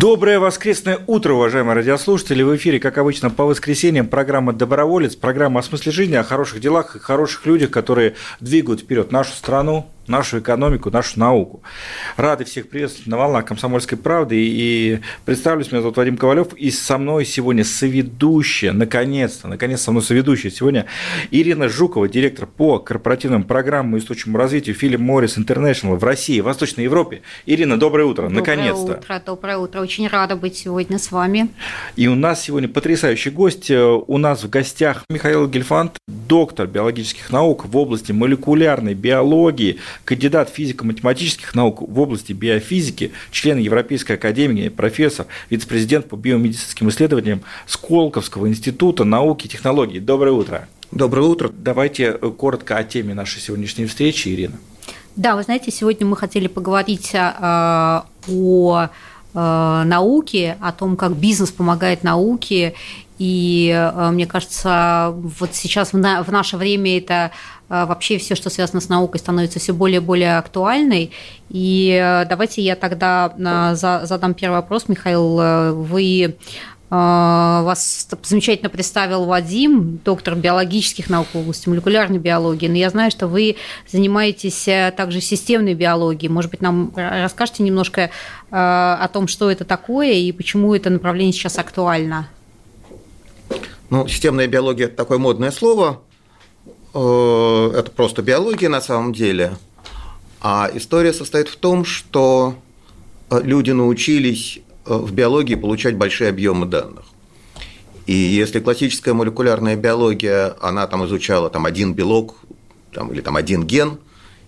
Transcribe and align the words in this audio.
Доброе 0.00 0.38
воскресное 0.38 0.98
утро, 1.06 1.34
уважаемые 1.34 1.74
радиослушатели. 1.74 2.42
В 2.42 2.56
эфире, 2.56 2.80
как 2.80 2.96
обычно, 2.96 3.28
по 3.28 3.44
воскресеньям 3.44 4.08
программа 4.08 4.54
«Доброволец», 4.54 5.14
программа 5.14 5.60
о 5.60 5.62
смысле 5.62 5.92
жизни, 5.92 6.14
о 6.14 6.24
хороших 6.24 6.58
делах 6.58 6.96
и 6.96 6.98
хороших 6.98 7.44
людях, 7.44 7.70
которые 7.70 8.14
двигают 8.40 8.80
вперед 8.80 9.12
нашу 9.12 9.32
страну, 9.32 9.90
нашу 10.10 10.40
экономику, 10.40 10.90
нашу 10.90 11.18
науку. 11.18 11.62
Рады 12.16 12.44
всех 12.44 12.68
приветствовать 12.68 13.06
на 13.06 13.16
волнах 13.16 13.46
«Комсомольской 13.46 13.96
правды». 13.96 14.36
И 14.38 15.00
представлюсь, 15.24 15.70
меня 15.70 15.80
зовут 15.80 15.96
Вадим 15.96 16.16
Ковалев, 16.16 16.52
и 16.54 16.70
со 16.70 16.98
мной 16.98 17.24
сегодня 17.24 17.64
соведущая, 17.64 18.72
наконец-то, 18.72 19.48
наконец 19.48 19.80
со 19.80 19.92
мной 19.92 20.02
соведущая 20.02 20.50
сегодня 20.50 20.86
Ирина 21.30 21.68
Жукова, 21.68 22.08
директор 22.08 22.46
по 22.46 22.78
корпоративным 22.78 23.44
программам 23.44 23.96
и 23.96 23.98
устойчивому 23.98 24.36
развитию 24.36 24.76
Philip 24.76 24.98
Morris 24.98 25.38
International 25.38 25.96
в 25.96 26.04
России, 26.04 26.40
в 26.40 26.44
Восточной 26.44 26.84
Европе. 26.84 27.22
Ирина, 27.46 27.78
доброе 27.78 28.04
утро, 28.04 28.24
Доброе 28.24 28.40
наконец-то. 28.40 28.98
утро, 28.98 29.22
доброе 29.24 29.58
утро. 29.58 29.80
Очень 29.80 30.08
рада 30.08 30.34
быть 30.34 30.56
сегодня 30.56 30.98
с 30.98 31.12
вами. 31.12 31.48
И 31.96 32.08
у 32.08 32.16
нас 32.16 32.42
сегодня 32.42 32.68
потрясающий 32.68 33.30
гость. 33.30 33.70
У 33.70 34.18
нас 34.18 34.42
в 34.42 34.50
гостях 34.50 35.04
Михаил 35.08 35.46
Гельфанд, 35.46 35.98
доктор 36.08 36.66
биологических 36.66 37.30
наук 37.30 37.66
в 37.66 37.76
области 37.76 38.12
молекулярной 38.12 38.94
биологии, 38.94 39.78
кандидат 40.04 40.50
физико-математических 40.50 41.54
наук 41.54 41.82
в 41.82 41.98
области 42.00 42.32
биофизики, 42.32 43.12
член 43.30 43.58
Европейской 43.58 44.12
академии, 44.12 44.68
профессор, 44.68 45.26
вице-президент 45.50 46.08
по 46.08 46.16
биомедицинским 46.16 46.88
исследованиям 46.88 47.42
Сколковского 47.66 48.48
института 48.48 49.04
науки 49.04 49.46
и 49.46 49.48
технологий. 49.48 50.00
Доброе 50.00 50.32
утро. 50.32 50.68
Доброе 50.92 51.28
утро. 51.28 51.50
Давайте 51.56 52.12
коротко 52.12 52.76
о 52.76 52.84
теме 52.84 53.14
нашей 53.14 53.40
сегодняшней 53.40 53.86
встречи, 53.86 54.28
Ирина. 54.28 54.58
Да, 55.16 55.36
вы 55.36 55.42
знаете, 55.42 55.70
сегодня 55.70 56.06
мы 56.06 56.16
хотели 56.16 56.46
поговорить 56.46 57.12
а, 57.14 58.06
о 58.28 58.88
э, 59.34 59.82
науке, 59.84 60.56
о 60.60 60.72
том, 60.72 60.96
как 60.96 61.16
бизнес 61.16 61.50
помогает 61.50 62.04
науке. 62.04 62.74
И 63.18 63.70
э, 63.70 64.10
мне 64.10 64.26
кажется, 64.26 65.12
вот 65.14 65.54
сейчас 65.54 65.92
в, 65.92 65.98
на, 65.98 66.22
в 66.22 66.32
наше 66.32 66.56
время 66.56 66.96
это 66.96 67.32
э, 67.32 67.59
вообще 67.70 68.18
все, 68.18 68.34
что 68.34 68.50
связано 68.50 68.80
с 68.80 68.88
наукой, 68.88 69.20
становится 69.20 69.60
все 69.60 69.72
более 69.72 69.98
и 69.98 70.04
более 70.04 70.36
актуальной. 70.38 71.12
И 71.50 71.96
э, 72.00 72.26
давайте 72.28 72.62
я 72.62 72.74
тогда 72.74 73.32
за, 73.74 74.02
задам 74.04 74.34
первый 74.34 74.56
вопрос, 74.56 74.88
Михаил. 74.88 75.38
Э, 75.40 75.72
Вы 75.72 76.22
э, 76.22 76.34
вас 76.90 78.08
замечательно 78.22 78.70
представил 78.70 79.24
Вадим, 79.24 80.00
доктор 80.04 80.34
биологических 80.34 81.08
наук 81.08 81.28
в 81.32 81.38
области 81.38 81.68
молекулярной 81.68 82.18
биологии, 82.18 82.66
но 82.66 82.76
я 82.76 82.90
знаю, 82.90 83.12
что 83.12 83.28
вы 83.28 83.56
занимаетесь 83.90 84.66
э, 84.66 84.92
также 84.96 85.20
системной 85.20 85.74
биологией. 85.74 86.30
Может 86.30 86.50
быть, 86.50 86.60
нам 86.60 86.92
расскажете 86.96 87.62
немножко 87.62 88.10
о 88.50 89.08
том, 89.12 89.28
что 89.28 89.48
это 89.48 89.64
такое 89.64 90.12
и 90.12 90.32
почему 90.32 90.74
это 90.74 90.90
направление 90.90 91.32
сейчас 91.32 91.56
актуально? 91.56 92.28
Ну, 93.90 94.08
системная 94.08 94.48
биология– 94.48 94.86
это 94.88 94.96
такое 94.96 95.18
модное 95.18 95.52
слово. 95.52 96.02
Э, 96.94 97.72
Это 97.76 97.90
просто 97.90 98.22
биология 98.22 98.68
на 98.68 98.80
самом 98.80 99.12
деле. 99.12 99.56
А 100.40 100.70
история 100.72 101.12
состоит 101.12 101.48
в 101.48 101.56
том, 101.56 101.84
что 101.84 102.54
э, 103.30 103.40
люди 103.42 103.70
научились 103.70 104.60
э, 104.86 104.94
в 104.94 105.12
биологии 105.12 105.54
получать 105.54 105.96
большие 105.96 106.30
объемы 106.30 106.66
данных. 106.66 107.04
И 108.06 108.14
если 108.14 108.60
классическая 108.60 109.12
молекулярная 109.12 109.76
биология, 109.76 110.56
она 110.60 110.86
там 110.86 111.04
изучала 111.06 111.50
там, 111.50 111.66
один 111.66 111.94
белок 111.94 112.36
там, 112.92 113.12
или 113.12 113.20
там, 113.20 113.36
один 113.36 113.64
ген, 113.64 113.98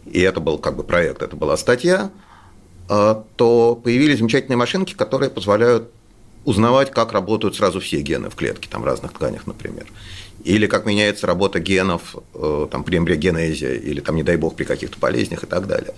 и 0.06 0.21
это 0.21 0.41
был 0.41 0.59
как 0.59 0.77
бы 0.77 0.83
проект, 0.83 1.22
это 1.22 1.37
была 1.37 1.56
статья, 1.56 2.11
то 2.89 3.81
появились 3.84 4.19
замечательные 4.19 4.56
машинки, 4.56 4.95
которые 4.95 5.31
позволяют 5.31 5.91
узнавать, 6.45 6.91
как 6.91 7.12
работают 7.12 7.55
сразу 7.55 7.78
все 7.78 8.00
гены 8.00 8.31
в 8.31 8.34
клетке, 8.34 8.69
там, 8.69 8.83
в 8.83 8.84
разных 8.84 9.12
тканях, 9.12 9.47
например. 9.47 9.87
Или 10.44 10.66
как 10.66 10.86
меняется 10.86 11.26
работа 11.26 11.60
генов 11.60 12.16
э, 12.34 12.66
там, 12.70 12.82
при 12.84 12.98
эмбриогенезе, 12.98 13.76
или, 13.76 14.00
там, 14.00 14.16
не 14.16 14.22
дай 14.22 14.36
бог, 14.36 14.56
при 14.56 14.64
каких-то 14.64 14.98
болезнях 14.98 15.44
и 15.44 15.47
так 15.47 15.66
далее. 15.66 15.94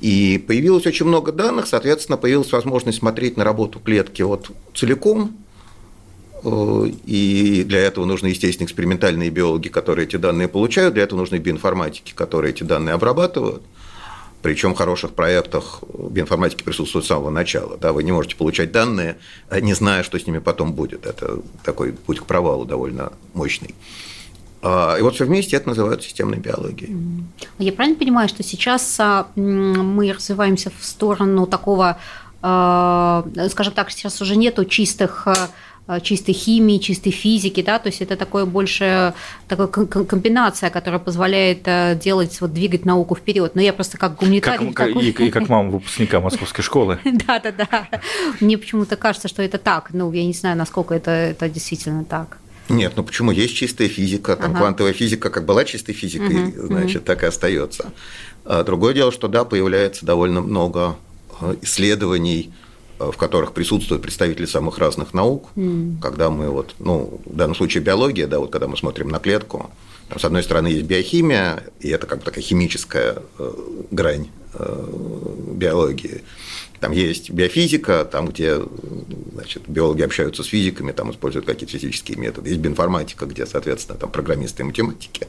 И 0.00 0.42
появилось 0.46 0.84
очень 0.84 1.06
много 1.06 1.32
данных, 1.32 1.66
соответственно, 1.66 2.18
появилась 2.18 2.50
возможность 2.52 2.98
смотреть 2.98 3.36
на 3.36 3.44
работу 3.44 3.78
клетки 3.78 4.20
вот 4.22 4.50
целиком, 4.74 5.36
э, 6.42 6.86
и 7.06 7.64
для 7.66 7.80
этого 7.80 8.04
нужны, 8.04 8.28
естественно, 8.28 8.66
экспериментальные 8.66 9.30
биологи, 9.30 9.68
которые 9.68 10.06
эти 10.06 10.16
данные 10.16 10.48
получают, 10.48 10.94
для 10.94 11.04
этого 11.04 11.20
нужны 11.20 11.36
биоинформатики, 11.36 12.12
которые 12.14 12.52
эти 12.52 12.64
данные 12.64 12.94
обрабатывают. 12.94 13.62
Причем 14.42 14.74
в 14.74 14.76
хороших 14.76 15.12
проектах 15.12 15.82
биоинформатики 16.10 16.64
присутствуют 16.64 17.04
с 17.04 17.08
самого 17.08 17.30
начала. 17.30 17.76
Да, 17.76 17.92
вы 17.92 18.02
не 18.02 18.12
можете 18.12 18.36
получать 18.36 18.72
данные, 18.72 19.16
не 19.50 19.72
зная, 19.74 20.02
что 20.02 20.18
с 20.18 20.26
ними 20.26 20.38
потом 20.38 20.72
будет. 20.72 21.06
Это 21.06 21.38
такой 21.62 21.92
путь 21.92 22.18
к 22.18 22.24
провалу 22.24 22.64
довольно 22.64 23.12
мощный. 23.34 23.74
А, 24.62 24.96
И 24.98 25.02
вот 25.02 25.14
все 25.14 25.24
вместе 25.24 25.56
это 25.56 25.68
называют 25.68 26.02
системной 26.02 26.38
биологией. 26.38 26.96
Я 27.58 27.72
правильно 27.72 27.98
понимаю, 27.98 28.28
что 28.28 28.42
сейчас 28.42 28.96
а, 28.98 29.28
мы 29.36 30.12
развиваемся 30.12 30.72
в 30.76 30.84
сторону 30.84 31.46
такого, 31.46 31.98
а, 32.42 33.24
скажем 33.50 33.74
так, 33.74 33.90
сейчас 33.90 34.20
уже 34.20 34.36
нету 34.36 34.64
чистых 34.64 35.28
чистой 36.02 36.32
химии, 36.32 36.78
чистой 36.78 37.10
физики, 37.10 37.60
да, 37.62 37.78
то 37.78 37.88
есть 37.88 38.00
это 38.00 38.16
такое 38.16 38.44
больше 38.44 39.14
такая 39.48 39.66
ком- 39.66 39.86
ком- 39.88 40.06
комбинация, 40.06 40.70
которая 40.70 41.00
позволяет 41.00 41.62
а, 41.66 41.94
делать, 41.94 42.40
вот 42.40 42.52
двигать 42.54 42.84
науку 42.84 43.16
вперед. 43.16 43.54
Но 43.54 43.60
я 43.60 43.72
просто 43.72 43.98
как 43.98 44.12
Как, 44.12 44.20
гуманитарий... 44.20 44.72
как- 44.72 44.88
и, 44.96 45.10
и 45.10 45.30
как 45.30 45.48
мама 45.48 45.70
выпускника 45.70 46.20
Московской 46.20 46.62
школы. 46.64 46.98
Да, 47.26 47.40
да, 47.40 47.52
да. 47.52 47.88
Мне 48.40 48.58
почему-то 48.58 48.96
кажется, 48.96 49.28
что 49.28 49.42
это 49.42 49.58
так. 49.58 49.90
Ну, 49.92 50.12
я 50.12 50.24
не 50.24 50.32
знаю, 50.32 50.56
насколько 50.56 50.94
это, 50.94 51.10
это 51.10 51.48
действительно 51.48 52.04
так. 52.04 52.38
Нет, 52.68 52.92
ну 52.96 53.02
почему? 53.02 53.32
Есть 53.32 53.54
чистая 53.56 53.88
физика, 53.88 54.36
там 54.36 54.52
Ага. 54.52 54.60
квантовая 54.60 54.92
физика 54.92 55.30
как 55.30 55.44
была 55.44 55.64
чистой 55.64 55.92
физикой, 55.94 56.28
Мгм, 56.46 56.66
значит, 56.68 57.04
так 57.04 57.22
и 57.24 57.26
остается. 57.26 57.92
А 58.44 58.62
Другое 58.62 58.94
дело, 58.94 59.10
что 59.12 59.28
да, 59.28 59.44
появляется 59.44 60.06
довольно 60.06 60.40
много 60.40 60.96
э, 61.40 61.56
исследований, 61.62 62.52
э, 62.52 62.61
в 63.10 63.16
которых 63.16 63.52
присутствуют 63.52 64.02
представители 64.02 64.46
самых 64.46 64.78
разных 64.78 65.14
наук, 65.14 65.48
когда 66.00 66.30
мы 66.30 66.50
вот, 66.50 66.74
ну, 66.78 67.20
в 67.24 67.36
данном 67.36 67.54
случае 67.54 67.82
биология, 67.82 68.26
да, 68.26 68.38
вот 68.38 68.50
когда 68.50 68.68
мы 68.68 68.76
смотрим 68.76 69.08
на 69.08 69.18
клетку, 69.18 69.70
там, 70.08 70.18
с 70.18 70.24
одной 70.26 70.42
стороны, 70.42 70.66
есть 70.66 70.84
биохимия, 70.84 71.62
и 71.80 71.88
это 71.88 72.06
как 72.06 72.18
бы 72.18 72.24
такая 72.26 72.44
химическая 72.44 73.22
э, 73.38 73.52
грань 73.90 74.28
э, 74.52 74.86
биологии. 75.54 76.22
Там 76.80 76.92
есть 76.92 77.30
биофизика, 77.30 78.04
там, 78.04 78.26
где 78.26 78.60
значит, 79.32 79.62
биологи 79.68 80.02
общаются 80.02 80.42
с 80.42 80.46
физиками, 80.46 80.92
там 80.92 81.12
используют 81.12 81.46
какие-то 81.46 81.72
физические 81.72 82.18
методы. 82.18 82.50
Есть 82.50 82.60
биоинформатика, 82.60 83.24
где, 83.24 83.46
соответственно, 83.46 83.98
там 83.98 84.10
программисты 84.10 84.62
и 84.62 84.66
математики. 84.66 85.28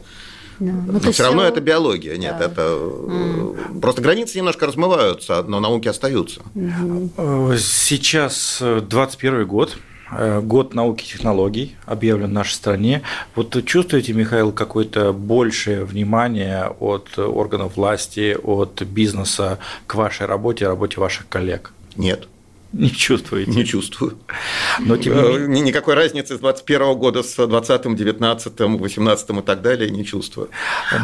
Да. 0.59 0.71
Ну, 0.71 0.91
Но 0.93 0.99
то 0.99 1.07
есть 1.07 1.15
все 1.15 1.23
равно 1.23 1.43
это 1.43 1.61
биология, 1.61 2.17
нет, 2.17 2.35
да. 2.39 2.45
это 2.45 2.77
э, 2.79 3.55
просто 3.81 4.01
границы 4.01 4.37
немножко 4.37 4.65
размываются, 4.67 5.43
но 5.43 5.59
науки 5.59 5.87
остаются. 5.87 6.41
Э, 6.55 7.57
Сейчас 7.57 8.59
э, 8.61 8.81
21 8.81 9.45
год, 9.47 9.77
э, 10.11 10.41
год 10.41 10.73
науки 10.73 11.03
и 11.03 11.07
технологий 11.07 11.75
объявлен 11.85 12.27
в 12.29 12.33
нашей 12.33 12.53
стране. 12.53 13.01
Вот 13.35 13.63
чувствуете, 13.65 14.13
Михаил, 14.13 14.51
какое-то 14.51 15.13
большее 15.13 15.85
внимание 15.85 16.67
от 16.79 17.17
органов 17.17 17.75
власти, 17.77 18.37
от 18.41 18.81
бизнеса 18.83 19.59
к 19.87 19.95
вашей 19.95 20.25
работе, 20.27 20.67
работе 20.67 20.99
ваших 20.99 21.27
коллег? 21.29 21.73
Нет, 21.95 22.27
Не 22.73 22.89
чувствуете? 22.89 23.51
не 23.51 23.65
чувствую. 23.65 24.17
Но 24.79 24.97
тем 24.97 25.13
не 25.13 25.19
Э, 25.21 25.37
менее, 25.47 25.61
Никакой 25.61 25.93
разницы 25.93 26.35
с 26.35 26.39
21 26.39 26.95
года 26.95 27.21
с 27.23 27.35
20, 27.47 27.95
19, 27.95 28.59
18 28.59 29.29
и 29.29 29.41
так 29.41 29.61
далее 29.61 29.89
не 29.91 30.03
чувствую. 30.03 30.49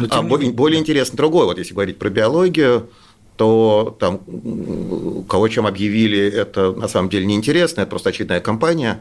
но 0.00 0.06
А 0.06 0.08
тем 0.08 0.24
не 0.24 0.30
бо- 0.30 0.38
менее- 0.38 0.52
более 0.54 0.80
интересно 0.80 1.16
другое, 1.16 1.44
вот 1.46 1.58
если 1.58 1.72
говорить 1.74 1.98
про 1.98 2.10
биологию, 2.10 2.88
то 3.36 3.96
там 3.98 4.20
кого 5.28 5.48
чем 5.48 5.66
объявили, 5.66 6.20
это 6.20 6.72
на 6.72 6.88
самом 6.88 7.08
деле 7.08 7.24
неинтересно, 7.26 7.82
это 7.82 7.90
просто 7.90 8.10
очередная 8.10 8.40
компания. 8.40 9.00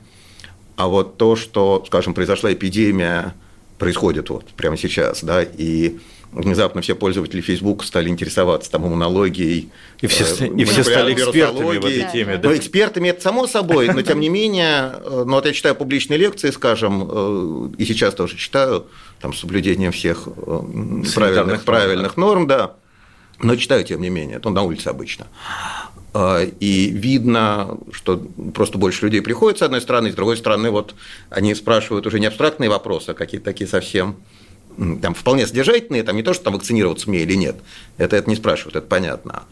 А 0.78 0.88
вот 0.88 1.18
то, 1.18 1.36
что, 1.36 1.84
скажем, 1.88 2.14
произошла 2.14 2.54
эпидемия 2.54 3.34
происходит 3.80 4.30
вот 4.30 4.46
прямо 4.50 4.78
сейчас, 4.78 5.24
да, 5.24 5.42
и 5.42 5.98
внезапно 6.32 6.82
все 6.82 6.96
пользователи 6.96 7.42
Facebook 7.42 7.84
стали 7.84 8.10
интересоваться 8.10 8.70
там 8.70 8.86
иммунологией. 8.86 9.70
И 10.02 10.08
все, 10.08 10.26
э, 10.46 10.48
и 10.48 10.66
все 10.66 10.84
стали 10.84 11.14
экспертами 11.14 11.78
в 11.78 11.86
этой 11.86 12.12
теме. 12.12 12.38
Да. 12.38 12.50
Ну, 12.50 12.56
экспертами 12.56 13.10
это 13.10 13.22
само 13.22 13.48
собой, 13.48 13.88
но 13.88 14.02
тем 14.02 14.20
не 14.20 14.30
менее, 14.30 14.94
э, 14.94 15.24
ну 15.26 15.34
вот 15.34 15.46
я 15.46 15.54
читаю 15.54 15.76
публичные 15.76 16.18
лекции, 16.18 16.52
скажем, 16.52 17.08
э, 17.10 17.70
и 17.78 17.86
сейчас 17.86 18.14
тоже 18.14 18.38
читаю, 18.38 18.86
там 19.22 19.34
с 19.34 19.40
соблюдением 19.40 19.92
всех 19.92 20.28
правильных, 21.16 21.64
правильных 21.64 22.18
норм, 22.18 22.48
да, 22.48 22.76
но 23.42 23.56
читаю 23.56 23.84
тем 23.84 24.02
не 24.02 24.10
менее, 24.10 24.38
это 24.38 24.50
на 24.50 24.62
улице 24.62 24.90
обычно. 24.90 25.28
И 26.16 26.92
видно, 26.92 27.78
что 27.92 28.18
просто 28.54 28.78
больше 28.78 29.06
людей 29.06 29.22
приходит 29.22 29.60
с 29.60 29.62
одной 29.62 29.82
стороны, 29.82 30.12
с 30.12 30.16
другой 30.16 30.38
стороны, 30.38 30.72
вот 30.72 30.96
они 31.30 31.54
спрашивают 31.54 32.08
уже 32.08 32.20
не 32.20 32.26
абстрактные 32.26 32.70
вопросы, 32.70 33.12
а 33.12 33.14
какие-то 33.14 33.46
такие 33.46 33.68
совсем 33.68 34.16
там 35.02 35.14
вполне 35.14 35.46
содержательные, 35.46 36.04
там 36.04 36.16
не 36.16 36.24
то, 36.24 36.34
что 36.34 36.46
там 36.46 36.54
вакцинироваться 36.54 37.10
мне 37.10 37.22
или 37.22 37.36
нет, 37.36 37.58
это, 37.98 38.16
это 38.16 38.30
не 38.30 38.36
спрашивают, 38.36 38.76
это 38.76 38.88
понятно 38.88 39.44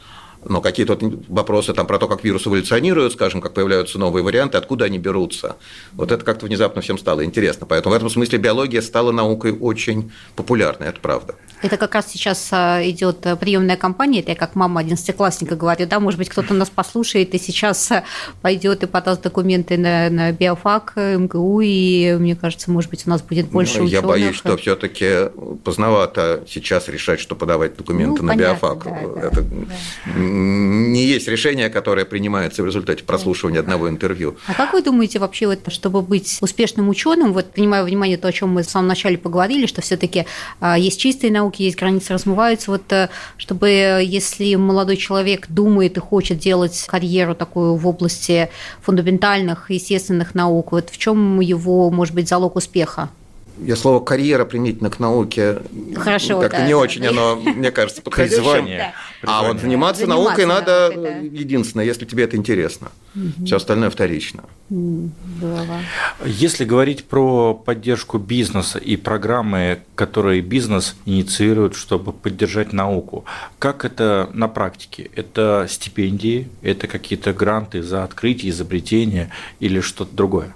но 0.50 0.62
какие-то 0.62 0.98
вопросы 1.28 1.74
там 1.74 1.88
про 1.88 2.00
то, 2.00 2.08
как 2.08 2.24
вирус 2.24 2.48
эволюционирует, 2.48 3.14
скажем, 3.14 3.42
как 3.42 3.54
появляются 3.54 4.00
новые 4.00 4.24
варианты, 4.24 4.58
откуда 4.58 4.86
они 4.86 4.98
берутся, 4.98 5.58
вот 5.94 6.12
это 6.12 6.24
как-то 6.24 6.46
внезапно 6.46 6.82
всем 6.82 6.98
стало 6.98 7.24
интересно. 7.26 7.66
Поэтому 7.66 7.94
в 7.94 7.96
этом 7.96 8.10
смысле 8.10 8.40
биология 8.40 8.82
стала 8.82 9.12
наукой 9.12 9.52
очень 9.52 10.12
популярной, 10.36 10.88
это 10.88 11.00
правда. 11.00 11.36
Это 11.62 11.78
как 11.78 11.96
раз 11.96 12.08
сейчас 12.12 12.50
а, 12.52 12.82
идет 12.84 13.26
приемная 13.40 13.78
кампания, 13.78 14.20
это 14.20 14.32
я 14.32 14.36
как 14.36 14.56
мама 14.56 14.82
одиннадцатиклассника 14.82 15.56
говорю, 15.56 15.88
да, 15.88 16.00
может 16.00 16.20
быть, 16.20 16.30
кто-то 16.30 16.54
нас 16.54 16.70
послушает 16.70 17.34
и 17.34 17.40
сейчас 17.40 17.92
а, 17.92 18.04
пойдет 18.42 18.84
и 18.84 18.86
подаст 18.86 19.22
документы 19.22 19.78
на, 19.78 20.10
на 20.10 20.32
биофак 20.32 20.94
МГУ, 20.96 21.62
и 21.62 22.16
мне 22.20 22.36
кажется, 22.36 22.70
может 22.72 22.90
быть, 22.92 23.08
у 23.08 23.10
нас 23.10 23.22
будет 23.22 23.48
больше 23.50 23.80
ну, 23.80 23.88
Я 23.88 24.02
боюсь, 24.02 24.36
что 24.36 24.56
все-таки 24.58 25.30
поздновато 25.64 26.44
сейчас 26.48 26.88
решать, 26.88 27.20
что 27.20 27.36
подавать 27.36 27.76
документы 27.76 28.22
ну, 28.22 28.28
на 28.28 28.34
понятно, 28.34 28.54
биофак. 28.54 28.84
Да, 28.84 29.22
это 29.22 29.42
да 29.42 30.37
не 30.38 31.04
есть 31.06 31.28
решение, 31.28 31.70
которое 31.70 32.06
принимается 32.06 32.64
в 32.64 32.66
результате 32.66 33.04
прослушивания 33.04 33.60
одного 33.60 33.90
интервью. 33.90 34.38
А 34.48 34.54
как 34.54 34.74
вы 34.74 34.82
думаете 34.82 35.20
вообще, 35.20 35.48
вот, 35.48 35.60
чтобы 35.70 36.02
быть 36.02 36.38
успешным 36.42 36.90
ученым, 36.90 37.34
вот 37.34 37.52
принимая 37.52 37.84
внимание 37.84 38.18
то, 38.18 38.28
о 38.28 38.32
чем 38.32 38.50
мы 38.50 38.64
в 38.64 38.70
самом 38.70 38.88
начале 38.88 39.18
поговорили, 39.18 39.66
что 39.66 39.82
все-таки 39.82 40.26
а, 40.60 40.78
есть 40.78 41.00
чистые 41.00 41.32
науки, 41.32 41.64
есть 41.64 41.78
границы 41.78 42.14
размываются, 42.14 42.72
вот 42.72 42.92
э, 42.92 43.10
чтобы 43.38 43.70
если 43.70 44.56
молодой 44.56 44.98
человек 44.98 45.48
думает 45.50 45.98
и 45.98 46.00
хочет 46.00 46.40
делать 46.40 46.86
карьеру 46.88 47.36
такую 47.36 47.76
в 47.76 47.88
области 47.88 48.50
фундаментальных 48.82 49.70
естественных 49.72 50.36
наук, 50.36 50.72
вот 50.72 50.90
в 50.90 50.98
чем 50.98 51.40
его, 51.40 51.90
может 51.90 52.14
быть, 52.14 52.28
залог 52.28 52.56
успеха? 52.56 53.10
Я 53.60 53.76
слово 53.76 54.00
карьера 54.04 54.46
применительно 54.46 54.90
к 54.90 55.00
науке 55.00 55.60
Хорошо, 55.96 56.40
как-то 56.40 56.58
да, 56.58 56.66
не 56.66 56.72
да. 56.72 56.78
очень 56.78 57.06
оно, 57.08 57.36
мне 57.36 57.72
кажется, 57.72 58.02
подходящее. 58.02 58.42
Призвание. 58.42 58.94
А 59.24 59.48
вот 59.48 59.60
заниматься, 59.60 60.04
заниматься 60.04 60.08
наукой 60.08 60.46
надо 60.46 60.92
да. 60.96 61.18
единственное, 61.18 61.86
если 61.86 62.06
тебе 62.06 62.24
это 62.24 62.38
интересно. 62.38 62.90
Угу. 63.16 63.46
Все 63.46 63.56
остальное 63.58 63.90
вторично. 63.90 64.44
Здорово. 64.70 65.80
Если 66.26 66.66
говорить 66.66 67.06
про 67.06 67.54
поддержку 67.54 68.18
бизнеса 68.18 68.78
и 68.80 68.96
программы, 68.96 69.80
которые 69.96 70.42
бизнес 70.42 70.96
инициирует, 71.06 71.76
чтобы 71.76 72.14
поддержать 72.14 72.74
науку, 72.74 73.26
как 73.60 73.86
это 73.86 74.30
на 74.34 74.48
практике? 74.48 75.10
Это 75.16 75.66
стипендии, 75.70 76.50
это 76.62 76.88
какие-то 76.88 77.34
гранты 77.34 77.82
за 77.82 78.04
открытие, 78.04 78.52
изобретение 78.52 79.32
или 79.60 79.80
что-то 79.80 80.16
другое? 80.16 80.54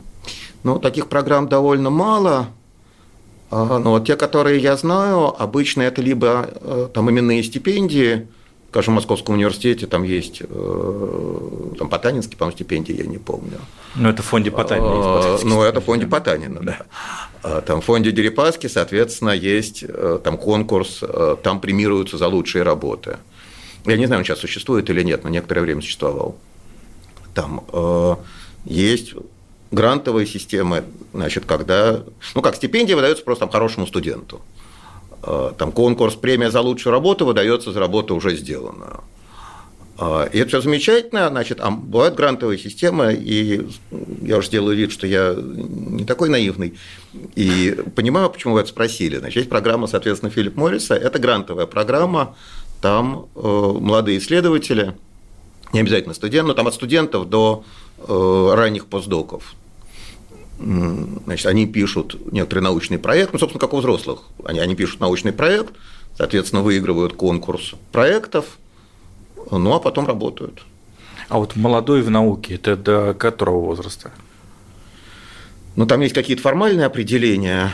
Ну, 0.64 0.80
таких 0.80 1.08
программ 1.08 1.48
довольно 1.48 1.90
мало. 1.90 2.48
Но 3.52 3.80
ну, 3.80 4.00
те, 4.00 4.16
которые 4.16 4.60
я 4.60 4.78
знаю, 4.78 5.36
обычно 5.38 5.82
это 5.82 6.02
либо 6.02 6.50
э, 6.50 6.88
там 6.94 7.10
именные 7.10 7.44
стипендии, 7.44 8.28
скажем, 8.70 8.94
в 8.94 8.96
Московском 8.96 9.36
университете 9.36 9.88
там 9.88 10.04
есть 10.04 10.42
э, 10.42 11.74
там 11.78 11.90
Потанинский, 11.90 12.38
по-моему, 12.38 12.56
стипендии, 12.56 12.98
я 12.98 13.06
не 13.06 13.18
помню. 13.18 13.60
Ну, 13.96 14.08
это 14.08 14.24
в 14.24 14.26
фонде 14.26 14.52
Потанина 14.52 15.34
есть 15.34 15.44
Ну, 15.44 15.64
это 15.64 15.82
в 15.82 15.84
фонде 15.84 16.08
Потанина, 16.08 16.62
да. 16.62 16.78
А 17.44 17.60
там 17.60 17.82
в 17.82 17.86
фонде 17.86 18.14
Дерипаски, 18.14 18.68
соответственно, 18.68 19.32
есть 19.32 19.84
э, 19.86 20.20
там 20.24 20.38
конкурс, 20.38 21.04
там 21.44 21.60
премируются 21.60 22.18
за 22.18 22.30
лучшие 22.30 22.64
работы. 22.64 23.18
Я 23.86 23.98
не 23.98 24.06
знаю, 24.06 24.22
он 24.22 24.26
сейчас 24.26 24.40
существует 24.40 24.90
или 24.90 25.04
нет, 25.04 25.26
но 25.26 25.30
некоторое 25.30 25.62
время 25.62 25.82
существовал. 25.82 26.38
Там 27.34 27.64
есть 28.66 29.14
грантовые 29.72 30.28
системы, 30.28 30.84
значит, 31.14 31.46
когда, 31.46 32.04
ну 32.36 32.42
как, 32.42 32.56
стипендия 32.56 32.96
выдается 32.96 33.24
просто 33.24 33.42
там, 33.42 33.50
хорошему 33.52 33.88
студенту. 33.88 34.42
А, 35.24 35.54
там 35.58 35.72
конкурс, 35.72 36.16
премия 36.16 36.52
за 36.52 36.62
лучшую 36.62 36.92
работу 36.92 37.26
выдается 37.26 37.72
за 37.72 37.80
работу 37.80 38.16
уже 38.16 38.36
сделанную. 38.36 39.02
А, 39.98 40.26
и 40.26 40.40
это 40.40 40.50
все 40.50 40.62
замечательно, 40.62 41.30
значит, 41.30 41.60
а 41.62 41.72
бывают 41.72 42.16
грантовые 42.16 42.58
системы, 42.58 43.14
и 43.14 43.68
я 44.24 44.38
уже 44.38 44.48
сделаю 44.48 44.76
вид, 44.76 44.92
что 44.92 45.08
я 45.08 45.36
не 45.38 46.06
такой 46.06 46.30
наивный, 46.30 46.78
и 47.36 47.78
понимаю, 47.96 48.30
почему 48.30 48.56
вы 48.56 48.62
это 48.62 48.70
спросили. 48.70 49.18
Значит, 49.18 49.38
есть 49.38 49.50
программа, 49.50 49.88
соответственно, 49.88 50.32
Филипп 50.32 50.56
Морриса, 50.58 50.96
это 50.96 51.20
грантовая 51.20 51.66
программа, 51.66 52.36
там 52.82 53.28
э, 53.36 53.40
молодые 53.40 54.18
исследователи, 54.18 54.96
не 55.72 55.80
обязательно 55.80 56.14
студенты, 56.14 56.48
но 56.48 56.54
там 56.56 56.68
от 56.68 56.74
студентов 56.74 57.30
до 57.30 57.64
э, 57.64 57.81
ранних 58.08 58.88
постдоков, 58.88 59.56
значит, 60.60 61.46
они 61.48 61.66
пишут 61.66 62.18
некоторый 62.32 62.60
научный 62.60 63.00
проект, 63.00 63.34
ну, 63.34 63.40
собственно, 63.40 63.60
как 63.60 63.74
у 63.74 63.78
взрослых. 63.78 64.24
Они, 64.44 64.60
они 64.60 64.76
пишут 64.76 65.00
научный 65.00 65.34
проект, 65.34 65.74
соответственно, 66.18 66.62
выигрывают 66.62 67.14
конкурс 67.14 67.74
проектов, 67.92 68.58
ну, 69.50 69.74
а 69.74 69.80
потом 69.80 70.06
работают. 70.06 70.64
А 71.30 71.38
вот 71.38 71.56
молодой 71.56 72.02
в 72.02 72.10
науке, 72.10 72.56
это 72.56 72.76
до 72.76 73.14
которого 73.14 73.60
возраста? 73.62 74.12
Ну, 75.76 75.86
там 75.86 76.02
есть 76.02 76.14
какие-то 76.14 76.42
формальные 76.42 76.86
определения. 76.86 77.72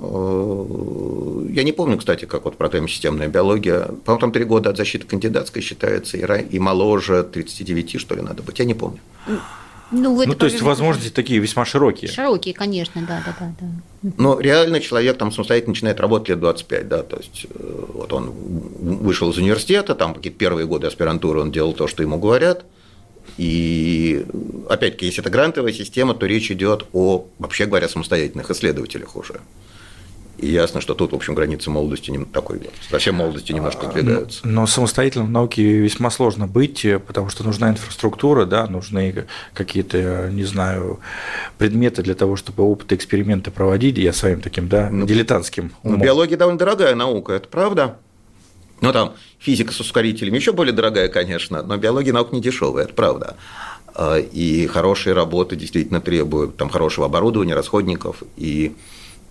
Э, 0.00 1.46
я 1.50 1.62
не 1.62 1.72
помню, 1.72 1.98
кстати, 1.98 2.24
как 2.24 2.46
вот 2.46 2.56
про 2.56 2.70
системная 2.88 3.28
биология. 3.28 3.82
По-моему, 4.04 4.20
там 4.20 4.32
три 4.32 4.44
года 4.44 4.70
от 4.70 4.78
защиты 4.78 5.06
кандидатской 5.06 5.60
считается, 5.60 6.16
и 6.16 6.58
моложе 6.58 7.22
39, 7.22 8.00
что 8.00 8.14
ли, 8.14 8.22
надо 8.22 8.42
быть. 8.42 8.58
Я 8.58 8.64
не 8.64 8.74
помню. 8.74 9.00
Ну, 9.90 10.24
ну 10.24 10.34
то 10.34 10.46
есть 10.46 10.62
возможности 10.62 11.12
такие 11.12 11.38
весьма 11.38 11.64
широкие. 11.64 12.10
Широкие, 12.10 12.54
конечно, 12.54 13.02
да, 13.06 13.22
да, 13.24 13.36
да. 13.38 13.52
да. 13.60 14.12
Но 14.16 14.40
реально 14.40 14.80
человек 14.80 15.18
там 15.18 15.30
самостоятельно 15.30 15.72
начинает 15.72 16.00
работать 16.00 16.30
лет 16.30 16.40
25, 16.40 16.88
да, 16.88 17.02
то 17.02 17.16
есть 17.16 17.46
э, 17.48 17.84
вот 17.94 18.12
он 18.12 18.30
вышел 18.30 19.30
из 19.30 19.38
университета, 19.38 19.94
там 19.94 20.14
какие-то 20.14 20.38
первые 20.38 20.66
годы 20.66 20.86
аспирантуры 20.86 21.40
он 21.40 21.52
делал 21.52 21.72
то, 21.72 21.86
что 21.86 22.02
ему 22.02 22.18
говорят, 22.18 22.64
и 23.36 24.24
опять-таки, 24.68 25.06
если 25.06 25.20
это 25.20 25.30
грантовая 25.30 25.72
система, 25.72 26.14
то 26.14 26.26
речь 26.26 26.50
идет 26.50 26.84
о, 26.92 27.26
вообще 27.38 27.66
говоря, 27.66 27.88
самостоятельных 27.88 28.50
исследователях 28.50 29.16
уже. 29.16 29.40
И 30.44 30.50
ясно, 30.50 30.82
что 30.82 30.92
тут, 30.94 31.12
в 31.12 31.14
общем, 31.14 31.34
границы 31.34 31.70
молодости 31.70 32.10
не 32.10 32.22
такой, 32.26 32.60
совсем 32.90 33.14
молодости 33.14 33.52
немножко 33.52 33.90
сдвигаются. 33.90 34.46
Но, 34.46 34.60
но 34.60 34.66
самостоятельным 34.66 35.28
в 35.28 35.30
науке 35.30 35.62
весьма 35.62 36.10
сложно 36.10 36.46
быть, 36.46 36.86
потому 37.06 37.30
что 37.30 37.44
нужна 37.44 37.70
инфраструктура, 37.70 38.44
да, 38.44 38.66
нужны 38.66 39.24
какие-то, 39.54 40.28
не 40.30 40.44
знаю, 40.44 41.00
предметы 41.56 42.02
для 42.02 42.14
того, 42.14 42.36
чтобы 42.36 42.62
опыты, 42.62 42.94
эксперименты 42.94 43.50
проводить. 43.50 43.96
Я 43.96 44.12
своим 44.12 44.42
таким, 44.42 44.68
да, 44.68 44.90
ну, 44.90 45.06
дилетантским 45.06 45.72
ну, 45.82 45.90
умом. 45.90 45.98
Ну, 45.98 46.04
биология 46.04 46.36
довольно 46.36 46.58
дорогая 46.58 46.94
наука, 46.94 47.32
это 47.32 47.48
правда. 47.48 47.96
Ну, 48.82 48.92
там 48.92 49.14
физика 49.38 49.72
с 49.72 49.80
ускорителями 49.80 50.36
еще 50.36 50.52
более 50.52 50.74
дорогая, 50.74 51.08
конечно, 51.08 51.62
но 51.62 51.78
биология 51.78 52.12
наука 52.12 52.34
не 52.34 52.42
дешевая, 52.42 52.84
это 52.84 52.92
правда. 52.92 53.36
А, 53.94 54.18
и 54.18 54.66
хорошие 54.66 55.14
работы 55.14 55.56
действительно 55.56 56.02
требуют 56.02 56.58
там 56.58 56.68
хорошего 56.68 57.06
оборудования, 57.06 57.54
расходников 57.54 58.22
и 58.36 58.74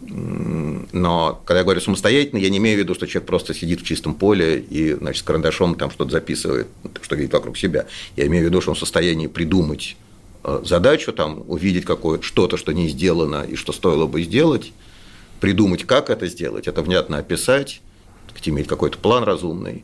но 0.09 1.41
когда 1.45 1.59
я 1.59 1.63
говорю 1.63 1.81
самостоятельно, 1.81 2.39
я 2.39 2.49
не 2.49 2.57
имею 2.57 2.77
в 2.77 2.79
виду, 2.79 2.93
что 2.93 3.07
человек 3.07 3.27
просто 3.27 3.53
сидит 3.53 3.81
в 3.81 3.85
чистом 3.85 4.13
поле 4.13 4.59
и, 4.59 4.93
значит, 4.93 5.21
с 5.21 5.23
карандашом 5.25 5.75
там 5.75 5.91
что-то 5.91 6.11
записывает, 6.11 6.67
что 7.01 7.15
видит 7.15 7.33
вокруг 7.33 7.57
себя. 7.57 7.85
Я 8.15 8.27
имею 8.27 8.45
в 8.45 8.47
виду, 8.47 8.61
что 8.61 8.71
он 8.71 8.75
в 8.75 8.79
состоянии 8.79 9.27
придумать 9.27 9.95
э, 10.43 10.61
задачу, 10.65 11.13
там, 11.13 11.43
увидеть 11.47 11.85
какое 11.85 12.21
что-то, 12.21 12.57
что 12.57 12.71
не 12.73 12.89
сделано 12.89 13.43
и 13.43 13.55
что 13.55 13.71
стоило 13.71 14.07
бы 14.07 14.21
сделать, 14.23 14.73
придумать, 15.39 15.85
как 15.85 16.09
это 16.09 16.27
сделать, 16.27 16.67
это 16.67 16.81
внятно 16.81 17.17
описать, 17.17 17.81
иметь 18.45 18.67
какой-то 18.67 18.97
план 18.97 19.23
разумный, 19.23 19.83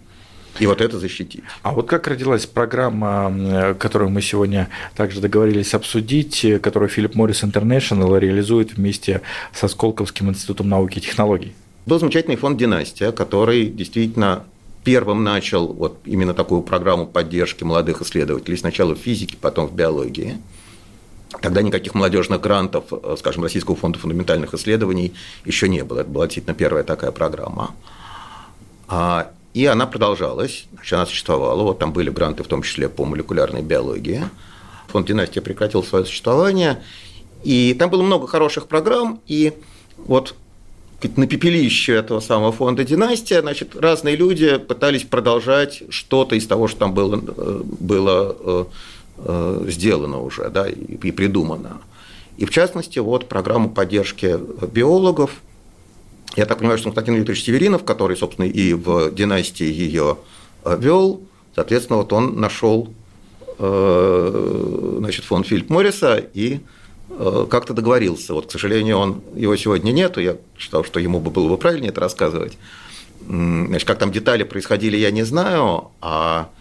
и 0.58 0.66
вот 0.66 0.82
это 0.82 1.00
защитить. 1.00 1.44
А 1.62 1.72
вот 1.72 1.88
как 1.88 2.08
родилась 2.08 2.46
программа, 2.46 3.76
которую 3.80 4.10
мы 4.10 4.22
сегодня 4.22 4.70
также 4.96 5.22
договорились 5.22 5.74
обсудить, 5.74 6.46
которую 6.62 6.90
Филипп 6.90 7.16
Моррис 7.16 7.44
Интернешнл 7.44 8.18
реализует 8.18 8.74
вместе 8.74 9.22
со 9.54 9.68
Сколковским 9.68 10.30
институтом 10.30 10.70
науки 10.70 10.98
и 10.98 11.02
технологий? 11.02 11.54
Был 11.86 12.00
замечательный 12.00 12.36
фонд 12.36 12.58
«Династия», 12.58 13.12
который 13.12 13.68
действительно 13.68 14.44
первым 14.84 15.24
начал 15.24 15.68
вот 15.68 16.00
именно 16.06 16.34
такую 16.34 16.62
программу 16.62 17.06
поддержки 17.06 17.64
молодых 17.64 18.02
исследователей, 18.02 18.58
сначала 18.58 18.96
в 18.96 19.00
физике, 19.00 19.38
потом 19.40 19.68
в 19.68 19.74
биологии. 19.74 20.38
Тогда 21.42 21.62
никаких 21.62 21.94
молодежных 21.94 22.42
грантов, 22.42 22.86
э, 22.92 23.16
скажем, 23.20 23.44
Российского 23.44 23.76
фонда 23.76 24.00
фундаментальных 24.00 24.54
исследований 24.56 25.14
еще 25.46 25.70
не 25.70 25.84
было. 25.84 26.00
Это 26.00 26.10
была 26.10 26.26
действительно 26.26 26.56
первая 26.56 26.84
такая 26.84 27.12
программа. 27.12 27.76
И 29.54 29.66
она 29.66 29.88
продолжалась, 29.88 30.68
она 30.92 31.06
существовала. 31.06 31.64
Вот 31.64 31.80
там 31.80 31.92
были 31.92 32.10
гранты, 32.10 32.44
в 32.44 32.48
том 32.48 32.62
числе 32.62 32.88
по 32.88 33.06
молекулярной 33.06 33.62
биологии. 33.62 34.24
Фонд 34.90 35.08
«Династия» 35.08 35.42
прекратил 35.42 35.84
свое 35.84 36.06
существование. 36.06 36.82
И 37.44 37.76
там 37.78 37.90
было 37.90 38.04
много 38.04 38.28
хороших 38.28 38.68
программ. 38.68 39.22
И 39.28 39.54
вот 39.98 40.36
на 41.16 41.28
пепелище 41.28 41.94
этого 41.94 42.20
самого 42.20 42.52
фонда 42.52 42.84
«Династия», 42.84 43.42
значит, 43.42 43.76
разные 43.76 44.16
люди 44.16 44.58
пытались 44.58 45.04
продолжать 45.04 45.84
что-то 45.90 46.36
из 46.36 46.46
того, 46.46 46.68
что 46.68 46.80
там 46.80 46.94
было, 46.94 47.16
э, 47.16 47.62
было 47.80 48.36
э, 48.40 48.66
э, 49.18 49.66
сделано 49.68 50.22
уже 50.22 50.50
да, 50.50 50.68
и 50.68 51.12
придумано. 51.12 51.82
И 52.38 52.46
в 52.46 52.52
частности, 52.52 53.00
вот 53.00 53.28
программу 53.28 53.70
поддержки 53.70 54.38
биологов. 54.72 55.42
Я 56.36 56.46
так 56.46 56.60
понимаю, 56.60 56.78
что 56.78 56.90
Константин 56.90 57.16
Викторович 57.16 57.44
Северинов, 57.44 57.84
который, 57.84 58.16
собственно, 58.16 58.46
и 58.46 58.74
в 58.74 59.12
династии 59.12 59.66
ее 59.66 60.18
вел, 60.66 61.22
соответственно, 61.56 61.98
вот 61.98 62.14
он 62.14 62.40
нашел 62.40 62.94
значит, 63.58 65.26
фонд 65.26 65.48
Филипп 65.48 65.70
Морриса 65.70 66.24
и 66.34 66.62
Э, 67.12 67.48
как-то 67.50 67.74
договорился. 67.74 68.34
Вот, 68.34 68.46
к 68.48 68.52
сожалению, 68.52 68.98
он, 68.98 69.22
его 69.36 69.56
сегодня 69.56 69.92
нету, 69.92 70.22
я 70.22 70.38
считал, 70.58 70.84
что 70.84 71.00
ему 71.00 71.20
бы 71.20 71.32
было 71.32 71.50
бы 71.50 71.58
правильнее 71.58 71.90
это 71.90 72.02
рассказывать. 72.02 72.58
Значит, 73.28 73.88
как 73.88 74.00
там 74.00 74.12
детали 74.12 74.44
происходили, 74.44 74.96
я 74.96 75.12
не 75.12 75.24
знаю, 75.24 75.90
а 76.02 76.50
э, 76.54 76.59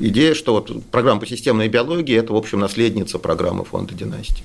идея, 0.00 0.34
что 0.34 0.54
вот 0.54 0.84
программа 0.90 1.20
по 1.20 1.26
системной 1.26 1.68
биологии– 1.68 2.16
это, 2.18 2.32
в 2.32 2.36
общем, 2.36 2.60
наследница 2.60 3.18
программы 3.18 3.64
фонда 3.64 3.94
династии. 3.94 4.44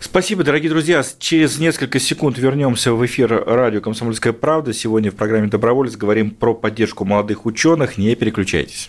Спасибо, 0.00 0.44
дорогие 0.44 0.70
друзья. 0.70 1.04
Через 1.18 1.58
несколько 1.58 1.98
секунд 1.98 2.38
вернемся 2.38 2.92
в 2.92 3.04
эфир 3.04 3.44
радио 3.46 3.80
«Комсомольская 3.80 4.32
правда». 4.32 4.72
Сегодня 4.72 5.10
в 5.10 5.14
программе 5.14 5.48
«Доброволец» 5.48 5.96
говорим 5.96 6.30
про 6.30 6.54
поддержку 6.54 7.04
молодых 7.04 7.46
ученых. 7.46 7.98
Не 7.98 8.14
переключайтесь. 8.14 8.88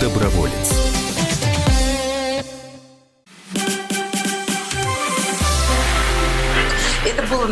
Доброволец. 0.00 0.78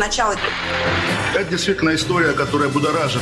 начало. 0.07 0.35
Это 1.35 1.49
действительно 1.49 1.93
история, 1.95 2.31
которая 2.31 2.69
будоражит. 2.69 3.21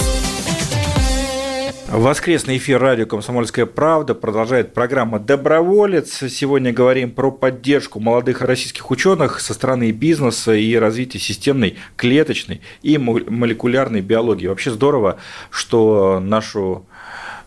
Воскресный 1.91 2.55
эфир 2.55 2.79
радио 2.79 3.05
«Комсомольская 3.05 3.65
правда» 3.65 4.15
продолжает 4.15 4.73
программа 4.73 5.19
«Доброволец». 5.19 6.23
Сегодня 6.29 6.71
говорим 6.71 7.11
про 7.11 7.31
поддержку 7.31 7.99
молодых 7.99 8.39
российских 8.39 8.89
ученых 8.91 9.41
со 9.41 9.53
стороны 9.53 9.91
бизнеса 9.91 10.53
и 10.53 10.73
развития 10.75 11.19
системной, 11.19 11.75
клеточной 11.97 12.61
и 12.81 12.97
молекулярной 12.97 13.99
биологии. 13.99 14.47
Вообще 14.47 14.71
здорово, 14.71 15.17
что 15.49 16.21
нашу 16.21 16.85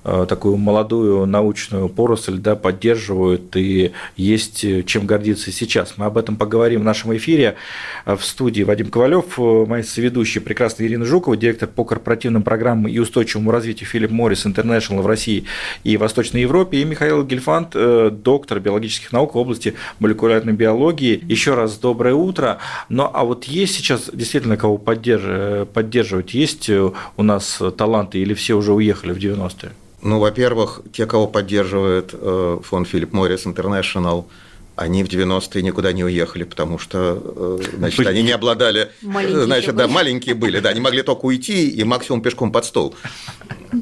такую 0.04 0.58
молодую 0.58 1.24
научную 1.26 1.88
поросль 1.88 2.36
да, 2.38 2.56
поддерживают, 2.56 3.56
и 3.56 3.92
есть 4.16 4.64
э, 4.64 4.82
чем 4.82 5.06
гордиться 5.06 5.50
сейчас. 5.50 5.94
Мы 5.96 6.04
об 6.04 6.18
этом 6.18 6.36
поговорим 6.36 6.82
в 6.82 6.84
нашем 6.84 7.16
эфире. 7.16 7.56
Э, 8.04 8.14
в 8.14 8.24
студии 8.24 8.62
Вадим 8.62 8.90
Ковалев, 8.90 9.38
моя 9.38 9.82
соведущая 9.82 10.42
прекрасная 10.42 10.86
Ирина 10.86 11.06
Жукова, 11.06 11.36
директор 11.36 11.68
по 11.68 11.84
корпоративным 11.84 12.42
программам 12.42 12.88
и 12.88 12.98
устойчивому 12.98 13.50
развитию 13.50 13.88
Филипп 13.88 14.10
Моррис 14.10 14.46
Интернешнл 14.46 15.00
в 15.00 15.06
России 15.06 15.44
и 15.84 15.96
Восточной 15.96 16.42
Европе, 16.42 16.78
и 16.78 16.84
Михаил 16.84 17.24
Гельфанд, 17.24 17.74
доктор 18.22 18.60
биологических 18.60 19.10
наук 19.12 19.34
в 19.34 19.38
области 19.38 19.74
молекулярной 20.00 20.52
биологии. 20.52 21.22
Еще 21.26 21.54
раз 21.54 21.78
доброе 21.78 22.14
утро. 22.14 22.58
Ну, 22.90 23.08
а 23.12 23.24
вот 23.24 23.44
есть 23.44 23.74
сейчас 23.74 24.10
действительно 24.12 24.56
кого 24.56 24.76
поддерживать? 24.76 26.34
Есть 26.34 26.68
у 26.68 27.22
нас 27.22 27.60
таланты 27.76 28.18
или 28.18 28.34
все 28.34 28.54
уже 28.54 28.72
уехали 28.72 29.12
в 29.12 29.18
90-е? 29.18 29.72
Ну, 30.04 30.18
во-первых, 30.18 30.82
те, 30.92 31.06
кого 31.06 31.26
поддерживает 31.26 32.10
э, 32.12 32.58
фонд 32.62 32.86
Филипп 32.86 33.14
Моррис 33.14 33.46
Интернешнл, 33.46 34.28
они 34.76 35.02
в 35.02 35.08
90-е 35.08 35.62
никуда 35.62 35.92
не 35.92 36.04
уехали, 36.04 36.44
потому 36.44 36.78
что, 36.78 37.58
э, 37.64 37.76
значит, 37.78 38.06
они 38.06 38.22
не 38.22 38.32
обладали, 38.32 38.90
маленькие 39.00 39.44
значит, 39.44 39.76
да, 39.76 39.88
маленькие 39.88 40.34
были, 40.34 40.60
да, 40.60 40.68
они 40.68 40.80
могли 40.80 41.02
только 41.02 41.24
уйти 41.24 41.70
и 41.70 41.84
максимум 41.84 42.20
пешком 42.20 42.52
под 42.52 42.66
стол. 42.66 42.94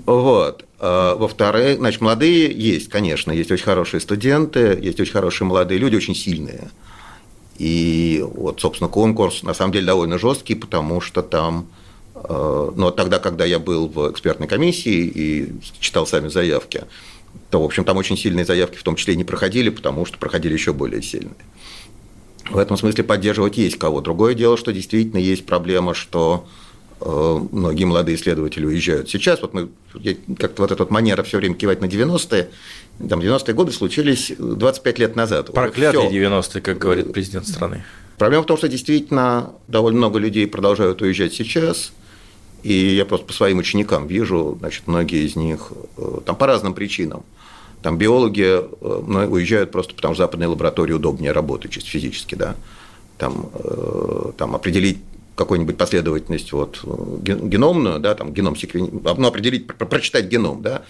Вот. 0.06 0.64
А, 0.78 1.16
во-вторых, 1.16 1.78
значит, 1.78 2.00
молодые 2.00 2.52
есть, 2.52 2.88
конечно, 2.88 3.32
есть 3.32 3.50
очень 3.50 3.64
хорошие 3.64 4.00
студенты, 4.00 4.78
есть 4.80 5.00
очень 5.00 5.12
хорошие 5.12 5.48
молодые 5.48 5.78
люди, 5.78 5.96
очень 5.96 6.14
сильные. 6.14 6.70
И 7.58 8.24
вот, 8.34 8.60
собственно, 8.60 8.88
конкурс 8.88 9.42
на 9.42 9.54
самом 9.54 9.72
деле 9.72 9.86
довольно 9.86 10.18
жесткий, 10.18 10.54
потому 10.54 11.00
что 11.00 11.22
там 11.22 11.66
Э, 11.66 11.81
но 12.14 12.90
тогда, 12.90 13.18
когда 13.18 13.44
я 13.44 13.58
был 13.58 13.88
в 13.88 14.10
экспертной 14.10 14.46
комиссии 14.46 15.06
и 15.06 15.52
читал 15.80 16.06
сами 16.06 16.28
заявки, 16.28 16.84
то, 17.50 17.60
в 17.60 17.64
общем, 17.64 17.84
там 17.84 17.96
очень 17.96 18.16
сильные 18.16 18.44
заявки 18.44 18.76
в 18.76 18.82
том 18.82 18.96
числе 18.96 19.14
и 19.14 19.16
не 19.16 19.24
проходили, 19.24 19.70
потому 19.70 20.04
что 20.04 20.18
проходили 20.18 20.52
еще 20.52 20.72
более 20.72 21.02
сильные. 21.02 21.34
В 22.50 22.58
этом 22.58 22.76
смысле 22.76 23.04
поддерживать 23.04 23.56
есть 23.56 23.78
кого. 23.78 24.00
Другое 24.00 24.34
дело, 24.34 24.56
что 24.56 24.72
действительно 24.72 25.18
есть 25.18 25.46
проблема, 25.46 25.94
что 25.94 26.46
э, 27.00 27.40
многие 27.50 27.84
молодые 27.84 28.16
исследователи 28.16 28.66
уезжают. 28.66 29.08
Сейчас 29.08 29.40
вот 29.40 29.54
мы 29.54 29.68
как-то 30.38 30.62
вот 30.62 30.72
эта 30.72 30.82
вот 30.82 30.90
манера 30.90 31.22
все 31.22 31.38
время 31.38 31.54
кивать 31.54 31.80
на 31.80 31.86
90-е, 31.86 32.50
там 33.08 33.20
90-е 33.20 33.54
годы 33.54 33.72
случились 33.72 34.32
25 34.38 34.98
лет 34.98 35.16
назад. 35.16 35.52
Проклятые 35.52 36.10
90-е, 36.10 36.60
как 36.60 36.78
говорит 36.78 37.12
президент 37.12 37.46
страны. 37.46 37.84
Проблема 38.18 38.42
в 38.42 38.46
том, 38.46 38.58
что 38.58 38.68
действительно 38.68 39.52
довольно 39.68 39.98
много 39.98 40.18
людей 40.18 40.46
продолжают 40.46 41.00
уезжать 41.00 41.32
сейчас– 41.32 41.92
и 42.62 42.94
я 42.94 43.04
просто 43.04 43.26
по 43.26 43.32
своим 43.32 43.58
ученикам 43.58 44.06
вижу, 44.06 44.56
значит, 44.60 44.86
многие 44.86 45.26
из 45.26 45.34
них 45.34 45.72
э, 45.96 46.20
там 46.24 46.36
по 46.36 46.46
разным 46.46 46.74
причинам. 46.74 47.24
Там 47.82 47.98
биологи 47.98 48.60
э, 48.60 49.26
уезжают 49.26 49.72
просто 49.72 49.94
потому, 49.94 50.14
что 50.14 50.24
западные 50.24 50.46
лаборатории 50.46 50.92
удобнее 50.92 51.32
работать 51.32 51.72
чисто 51.72 51.90
физически, 51.90 52.36
да. 52.36 52.54
Там, 53.18 53.50
э, 53.54 54.32
там 54.36 54.54
определить 54.54 54.98
какую-нибудь 55.34 55.76
последовательность 55.76 56.52
вот, 56.52 56.84
геномную, 56.84 57.98
да, 57.98 58.14
там 58.14 58.32
геном 58.32 58.54
секвен... 58.54 59.02
ну, 59.02 59.26
определить, 59.26 59.66
прочитать 59.66 60.26
геном, 60.26 60.60
да, 60.60 60.82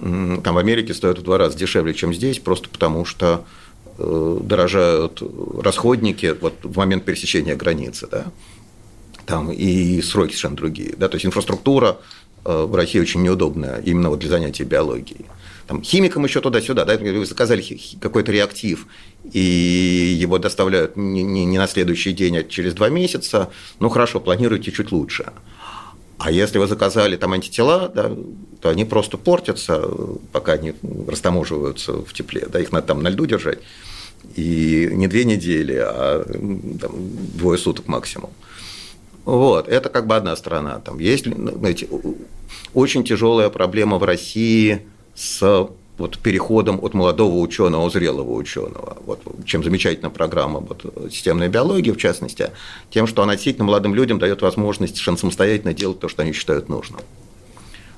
там 0.00 0.54
в 0.54 0.58
Америке 0.58 0.94
стоит 0.94 1.18
в 1.18 1.22
два 1.22 1.36
раза 1.36 1.58
дешевле, 1.58 1.92
чем 1.92 2.14
здесь, 2.14 2.38
просто 2.38 2.70
потому 2.70 3.04
что 3.04 3.44
дорожают 3.98 5.22
расходники 5.62 6.34
вот 6.40 6.54
в 6.62 6.74
момент 6.78 7.04
пересечения 7.04 7.54
границы, 7.54 8.08
да 8.10 8.24
там 9.32 9.50
и 9.50 10.02
сроки 10.02 10.32
совершенно 10.32 10.56
другие. 10.56 10.94
Да? 10.98 11.08
То 11.08 11.14
есть 11.16 11.24
инфраструктура 11.24 11.96
э, 12.44 12.64
в 12.64 12.74
России 12.74 13.00
очень 13.00 13.22
неудобная 13.22 13.80
именно 13.80 14.10
вот 14.10 14.18
для 14.18 14.28
занятий 14.28 14.64
биологией. 14.64 15.24
Там, 15.66 15.82
химикам 15.82 16.24
еще 16.24 16.42
туда-сюда, 16.42 16.84
да, 16.84 16.98
вы 16.98 17.24
заказали 17.24 17.64
какой-то 17.98 18.30
реактив, 18.30 18.86
и 19.32 19.40
его 20.20 20.36
доставляют 20.36 20.98
не, 20.98 21.22
не, 21.22 21.46
не 21.46 21.56
на 21.56 21.66
следующий 21.66 22.12
день, 22.12 22.36
а 22.36 22.42
через 22.44 22.74
два 22.74 22.90
месяца, 22.90 23.48
ну 23.78 23.88
хорошо, 23.88 24.20
планируйте 24.20 24.70
чуть 24.70 24.92
лучше. 24.92 25.32
А 26.18 26.30
если 26.30 26.58
вы 26.58 26.66
заказали 26.66 27.16
там 27.16 27.32
антитела, 27.32 27.88
да, 27.88 28.12
то 28.60 28.68
они 28.68 28.84
просто 28.84 29.16
портятся, 29.16 29.88
пока 30.32 30.52
они 30.52 30.74
растаможиваются 31.08 31.92
в 31.92 32.12
тепле, 32.12 32.46
да, 32.52 32.60
их 32.60 32.70
надо 32.70 32.88
там 32.88 33.02
на 33.02 33.08
льду 33.08 33.24
держать. 33.24 33.60
И 34.36 34.90
не 34.92 35.08
две 35.08 35.24
недели, 35.24 35.78
а 35.80 36.22
там, 36.78 36.92
двое 37.38 37.58
суток 37.58 37.88
максимум. 37.88 38.30
Вот, 39.24 39.68
это 39.68 39.88
как 39.88 40.06
бы 40.06 40.16
одна 40.16 40.34
сторона. 40.36 40.80
Там 40.80 40.98
есть, 40.98 41.26
знаете, 41.26 41.88
очень 42.74 43.04
тяжелая 43.04 43.50
проблема 43.50 43.98
в 43.98 44.04
России 44.04 44.82
с 45.14 45.68
вот 45.98 46.18
переходом 46.18 46.80
от 46.82 46.94
молодого 46.94 47.38
ученого 47.38 47.88
зрелого 47.90 48.32
ученого. 48.32 48.96
Вот, 49.06 49.20
чем 49.44 49.62
замечательна 49.62 50.10
программа 50.10 50.60
вот, 50.60 50.84
системной 51.12 51.48
биологии, 51.48 51.90
в 51.90 51.96
частности, 51.98 52.50
тем, 52.90 53.06
что 53.06 53.22
она 53.22 53.34
действительно 53.34 53.66
молодым 53.66 53.94
людям 53.94 54.18
дает 54.18 54.42
возможность 54.42 54.96
самостоятельно 54.96 55.74
делать 55.74 56.00
то, 56.00 56.08
что 56.08 56.22
они 56.22 56.32
считают 56.32 56.68
нужным. 56.68 57.00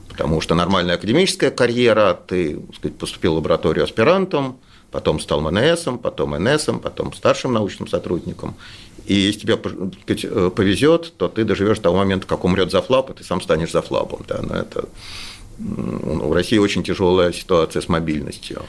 Потому 0.09 0.41
что 0.41 0.55
нормальная 0.55 0.95
академическая 0.97 1.51
карьера, 1.51 2.19
ты 2.27 2.61
сказать, 2.77 2.97
поступил 2.99 3.33
в 3.33 3.37
лабораторию 3.37 3.85
аспирантом, 3.85 4.59
потом 4.91 5.19
стал 5.19 5.41
МНСом, 5.41 5.99
потом 5.99 6.37
НСом, 6.39 6.79
потом 6.79 7.13
старшим 7.13 7.53
научным 7.53 7.89
сотрудником. 7.89 8.55
И 9.07 9.15
если 9.15 9.41
тебе 9.41 9.57
повезет, 9.57 11.13
то 11.17 11.29
ты 11.29 11.45
доживешь 11.45 11.79
до 11.79 11.85
того 11.85 11.99
момента, 11.99 12.27
как 12.27 12.45
умрет 12.45 12.71
Зафлап, 12.71 13.11
и 13.11 13.15
ты 13.15 13.25
сам 13.25 13.41
станешь 13.41 13.73
Зафлапом. 13.73 14.25
Да? 14.27 14.41
Но 14.43 14.55
это 14.55 14.89
в 15.59 16.33
России 16.33 16.59
очень 16.59 16.83
тяжелая 16.83 17.33
ситуация 17.33 17.81
с 17.81 17.89
мобильностью. 17.89 18.63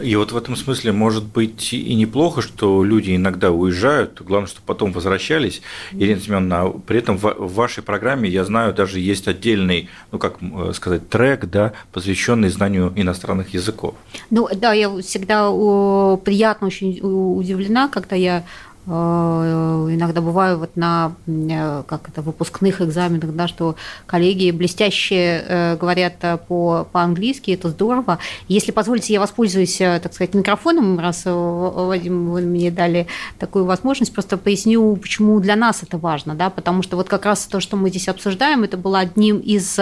И 0.00 0.14
вот 0.16 0.32
в 0.32 0.36
этом 0.36 0.54
смысле 0.56 0.92
может 0.92 1.24
быть 1.24 1.72
и 1.72 1.94
неплохо, 1.94 2.42
что 2.42 2.84
люди 2.84 3.16
иногда 3.16 3.50
уезжают, 3.50 4.20
главное, 4.22 4.48
чтобы 4.48 4.66
потом 4.66 4.92
возвращались. 4.92 5.62
Ирина 5.92 6.20
Семеновна, 6.20 6.70
при 6.86 6.98
этом 6.98 7.16
в 7.16 7.54
вашей 7.54 7.82
программе, 7.82 8.28
я 8.28 8.44
знаю, 8.44 8.72
даже 8.72 9.00
есть 9.00 9.26
отдельный, 9.26 9.88
ну 10.12 10.18
как 10.18 10.38
сказать, 10.74 11.08
трек, 11.08 11.46
да, 11.46 11.72
посвященный 11.92 12.50
знанию 12.50 12.92
иностранных 12.94 13.54
языков. 13.54 13.94
Ну 14.30 14.48
да, 14.54 14.72
я 14.72 14.90
всегда 15.00 15.50
приятно 16.18 16.68
очень 16.68 17.00
удивлена, 17.02 17.88
когда 17.88 18.14
я 18.14 18.44
Э, 18.67 18.67
иногда 18.88 20.20
бываю 20.20 20.58
вот 20.58 20.76
на 20.76 21.12
э, 21.26 21.82
как 21.86 22.08
это, 22.08 22.22
выпускных 22.22 22.80
экзаменах, 22.80 23.34
да, 23.34 23.46
что 23.48 23.76
коллеги 24.06 24.50
блестяще 24.50 25.44
э, 25.46 25.76
говорят 25.76 26.14
по, 26.48 26.86
по-английски, 26.90 27.50
это 27.50 27.68
здорово. 27.68 28.18
Если 28.48 28.72
позволите, 28.72 29.12
я 29.12 29.20
воспользуюсь, 29.20 29.76
так 29.76 30.12
сказать, 30.14 30.34
микрофоном, 30.34 30.98
раз, 30.98 31.22
Вадим, 31.26 32.30
вы 32.30 32.40
мне 32.42 32.70
дали 32.70 33.06
такую 33.38 33.64
возможность, 33.64 34.12
просто 34.12 34.36
поясню, 34.36 34.96
почему 34.96 35.38
для 35.40 35.56
нас 35.56 35.82
это 35.82 35.98
важно, 35.98 36.34
да, 36.34 36.50
потому 36.50 36.82
что 36.82 36.96
вот 36.96 37.08
как 37.08 37.26
раз 37.26 37.46
то, 37.46 37.60
что 37.60 37.76
мы 37.76 37.90
здесь 37.90 38.08
обсуждаем, 38.08 38.64
это 38.64 38.76
было 38.76 39.00
одним 39.00 39.38
из 39.38 39.78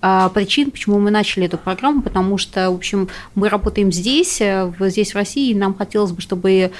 причин, 0.00 0.70
почему 0.70 0.98
мы 0.98 1.10
начали 1.10 1.46
эту 1.46 1.58
программу, 1.58 2.02
потому 2.02 2.38
что, 2.38 2.70
в 2.70 2.74
общем, 2.74 3.08
мы 3.34 3.48
работаем 3.48 3.92
здесь, 3.92 4.40
здесь 4.80 5.12
в 5.12 5.14
России, 5.14 5.50
и 5.50 5.54
нам 5.54 5.74
хотелось 5.74 6.12
бы, 6.12 6.20
чтобы 6.20 6.70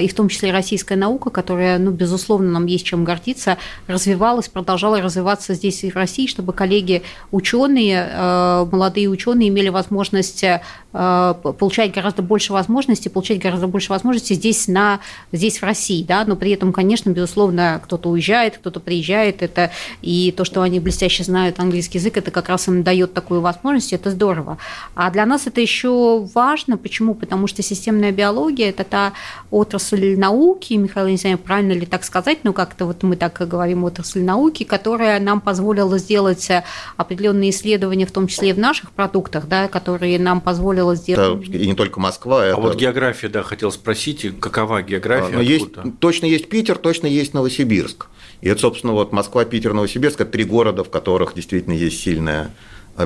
и 0.00 0.08
в 0.08 0.14
том 0.14 0.28
числе 0.28 0.52
российская 0.52 0.96
наука, 0.96 1.30
которая, 1.30 1.78
ну, 1.78 1.90
безусловно, 1.90 2.50
нам 2.50 2.66
есть 2.66 2.84
чем 2.86 3.04
гордиться, 3.04 3.58
развивалась, 3.86 4.48
продолжала 4.48 5.00
развиваться 5.00 5.54
здесь 5.54 5.82
и 5.84 5.90
в 5.90 5.96
России, 5.96 6.26
чтобы 6.26 6.52
коллеги 6.52 7.02
ученые, 7.30 8.08
э, 8.10 8.66
молодые 8.70 9.08
ученые 9.08 9.48
имели 9.48 9.68
возможность 9.70 10.44
э, 10.44 10.60
получать 10.92 11.92
гораздо 11.92 12.22
больше 12.22 12.52
возможностей, 12.52 13.08
получать 13.08 13.38
гораздо 13.38 13.66
больше 13.66 13.90
возможностей 13.90 14.34
здесь, 14.34 14.68
на, 14.68 15.00
здесь 15.32 15.58
в 15.58 15.64
России, 15.64 16.02
да, 16.02 16.24
но 16.24 16.36
при 16.36 16.52
этом, 16.52 16.72
конечно, 16.72 17.10
безусловно, 17.10 17.80
кто-то 17.82 18.10
уезжает, 18.10 18.58
кто-то 18.58 18.78
приезжает, 18.78 19.42
это 19.42 19.70
и 20.02 20.32
то, 20.36 20.44
что 20.44 20.62
они 20.62 20.80
блестяще 20.80 21.24
знают 21.24 21.58
английский 21.58 21.98
язык, 21.98 22.16
это 22.16 22.30
как 22.30 22.48
раз 22.48 22.61
им 22.68 22.82
дает 22.82 23.14
такую 23.14 23.40
возможность, 23.40 23.92
это 23.92 24.10
здорово. 24.10 24.58
А 24.94 25.10
для 25.10 25.26
нас 25.26 25.46
это 25.46 25.60
еще 25.60 26.26
важно, 26.34 26.76
почему? 26.76 27.14
Потому 27.14 27.46
что 27.46 27.62
системная 27.62 28.12
биология– 28.12 28.68
это 28.70 28.84
та 28.84 29.12
отрасль 29.50 30.16
науки, 30.16 30.74
Михаил, 30.74 31.08
не 31.08 31.16
знаю, 31.16 31.38
правильно 31.38 31.72
ли 31.72 31.86
так 31.86 32.04
сказать, 32.04 32.38
но 32.44 32.52
как-то 32.52 32.86
вот 32.86 33.02
мы 33.02 33.16
так 33.16 33.36
говорим 33.48 33.84
отрасль 33.84 34.22
науки, 34.22 34.64
которая 34.64 35.20
нам 35.20 35.40
позволила 35.40 35.98
сделать 35.98 36.48
определенные 36.96 37.50
исследования, 37.50 38.06
в 38.06 38.12
том 38.12 38.26
числе 38.26 38.50
и 38.50 38.52
в 38.52 38.58
наших 38.58 38.90
продуктах, 38.92 39.46
да, 39.48 39.68
которые 39.68 40.18
нам 40.18 40.40
позволило 40.40 40.94
сделать. 40.94 41.48
Это 41.48 41.56
и 41.56 41.66
не 41.66 41.74
только 41.74 42.00
Москва. 42.00 42.42
А 42.42 42.46
это... 42.46 42.60
вот 42.60 42.76
география, 42.76 43.28
да, 43.28 43.42
хотел 43.42 43.72
спросить, 43.72 44.38
какова 44.40 44.82
география? 44.82 45.36
А, 45.36 45.42
есть, 45.42 45.66
точно 46.00 46.26
есть 46.26 46.48
Питер, 46.48 46.76
точно 46.76 47.06
есть 47.06 47.34
Новосибирск. 47.34 48.06
И 48.40 48.48
это, 48.48 48.60
собственно, 48.60 48.92
вот 48.92 49.12
Москва, 49.12 49.44
Питер, 49.44 49.72
Новосибирск– 49.72 50.20
это 50.20 50.32
три 50.32 50.44
города, 50.44 50.82
в 50.82 50.90
которых 50.90 51.34
действительно 51.34 51.74
есть 51.74 52.00
сильная 52.00 52.51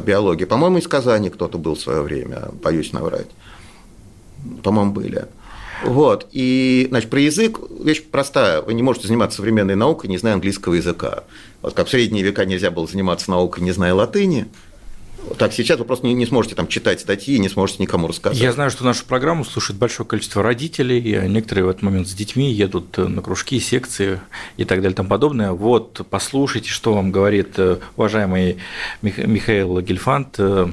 биология. 0.04 0.46
По-моему, 0.46 0.78
из 0.78 0.88
Казани 0.88 1.30
кто-то 1.30 1.58
был 1.58 1.74
в 1.74 1.80
свое 1.80 2.02
время, 2.02 2.48
боюсь 2.62 2.92
наврать. 2.92 3.28
По-моему, 4.62 4.92
были. 4.92 5.26
Вот. 5.84 6.26
И, 6.32 6.86
значит, 6.90 7.10
про 7.10 7.20
язык 7.20 7.58
вещь 7.82 8.02
простая. 8.02 8.62
Вы 8.62 8.74
не 8.74 8.82
можете 8.82 9.08
заниматься 9.08 9.36
современной 9.36 9.74
наукой, 9.74 10.08
не 10.08 10.18
зная 10.18 10.34
английского 10.34 10.74
языка. 10.74 11.24
Вот 11.62 11.74
как 11.74 11.86
в 11.86 11.90
средние 11.90 12.24
века 12.24 12.44
нельзя 12.44 12.70
было 12.70 12.86
заниматься 12.86 13.30
наукой, 13.30 13.62
не 13.62 13.72
зная 13.72 13.94
латыни, 13.94 14.48
так 15.38 15.52
сейчас 15.52 15.78
вы 15.78 15.84
просто 15.84 16.06
не, 16.06 16.14
не 16.14 16.26
сможете 16.26 16.54
там 16.54 16.68
читать 16.68 17.00
статьи, 17.00 17.38
не 17.38 17.48
сможете 17.48 17.82
никому 17.82 18.08
рассказать. 18.08 18.38
Я 18.38 18.52
знаю, 18.52 18.70
что 18.70 18.84
нашу 18.84 19.04
программу 19.04 19.44
слушает 19.44 19.78
большое 19.78 20.08
количество 20.08 20.42
родителей, 20.42 21.28
некоторые 21.28 21.64
в 21.64 21.68
этот 21.68 21.82
момент 21.82 22.08
с 22.08 22.14
детьми 22.14 22.52
едут 22.52 22.96
на 22.98 23.22
кружки, 23.22 23.60
секции 23.60 24.20
и 24.56 24.64
так 24.64 24.78
далее 24.78 24.92
и 24.92 24.96
тому 24.96 25.08
подобное. 25.08 25.52
Вот, 25.52 26.06
послушайте, 26.08 26.70
что 26.70 26.94
вам 26.94 27.12
говорит 27.12 27.58
э, 27.58 27.78
уважаемый 27.96 28.58
Михаил 29.02 29.80
Гельфанд, 29.80 30.36
э, 30.38 30.68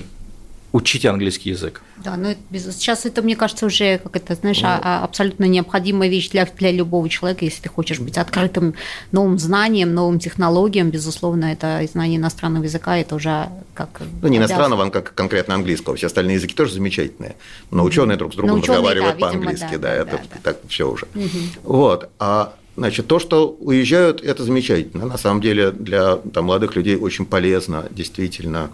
учите 0.73 1.07
английский 1.07 1.51
язык. 1.51 1.83
Да, 2.03 2.17
но 2.17 2.31
это, 2.31 2.71
сейчас 2.71 3.05
это, 3.05 3.21
мне 3.21 3.35
кажется, 3.35 3.67
уже, 3.67 3.99
как 3.99 4.15
это, 4.15 4.33
знаешь, 4.33 4.59
ну, 4.61 4.67
а, 4.67 5.03
абсолютно 5.03 5.45
необходимая 5.45 6.09
вещь 6.09 6.29
для, 6.31 6.45
для 6.45 6.71
любого 6.71 7.07
человека, 7.09 7.45
если 7.45 7.61
ты 7.61 7.69
хочешь 7.69 7.99
быть 7.99 8.17
открытым 8.17 8.73
новым 9.11 9.37
знаниям, 9.37 9.93
новым 9.93 10.17
технологиям, 10.17 10.89
безусловно, 10.89 11.45
это 11.45 11.79
знание 11.89 12.17
иностранного 12.17 12.63
языка, 12.63 12.97
это 12.97 13.15
уже 13.15 13.49
как... 13.75 14.01
Ну, 14.21 14.27
не 14.27 14.37
иностранного, 14.37 14.85
а 14.85 14.89
как 14.89 15.13
конкретно 15.13 15.53
английского, 15.53 15.95
все 15.95 16.07
остальные 16.07 16.37
языки 16.37 16.55
тоже 16.55 16.73
замечательные, 16.73 17.35
но 17.69 17.83
ученые 17.83 18.17
друг 18.17 18.33
с 18.33 18.35
другом 18.35 18.57
ученые, 18.57 18.79
разговаривают 18.79 19.19
да, 19.19 19.21
по-английски, 19.27 19.75
да, 19.75 19.77
да, 19.77 19.79
да, 19.79 19.95
это 19.95 20.21
да, 20.33 20.39
так 20.41 20.57
все 20.67 20.89
уже. 20.89 21.05
Угу. 21.13 21.27
Вот, 21.63 22.09
а 22.19 22.55
Значит, 22.75 23.05
то, 23.05 23.19
что 23.19 23.55
уезжают, 23.59 24.23
это 24.23 24.43
замечательно. 24.43 25.05
На 25.05 25.19
самом 25.19 25.41
деле 25.41 25.69
для 25.69 26.15
там, 26.15 26.45
молодых 26.45 26.75
людей 26.75 26.95
очень 26.95 27.27
полезно, 27.27 27.85
действительно, 27.91 28.71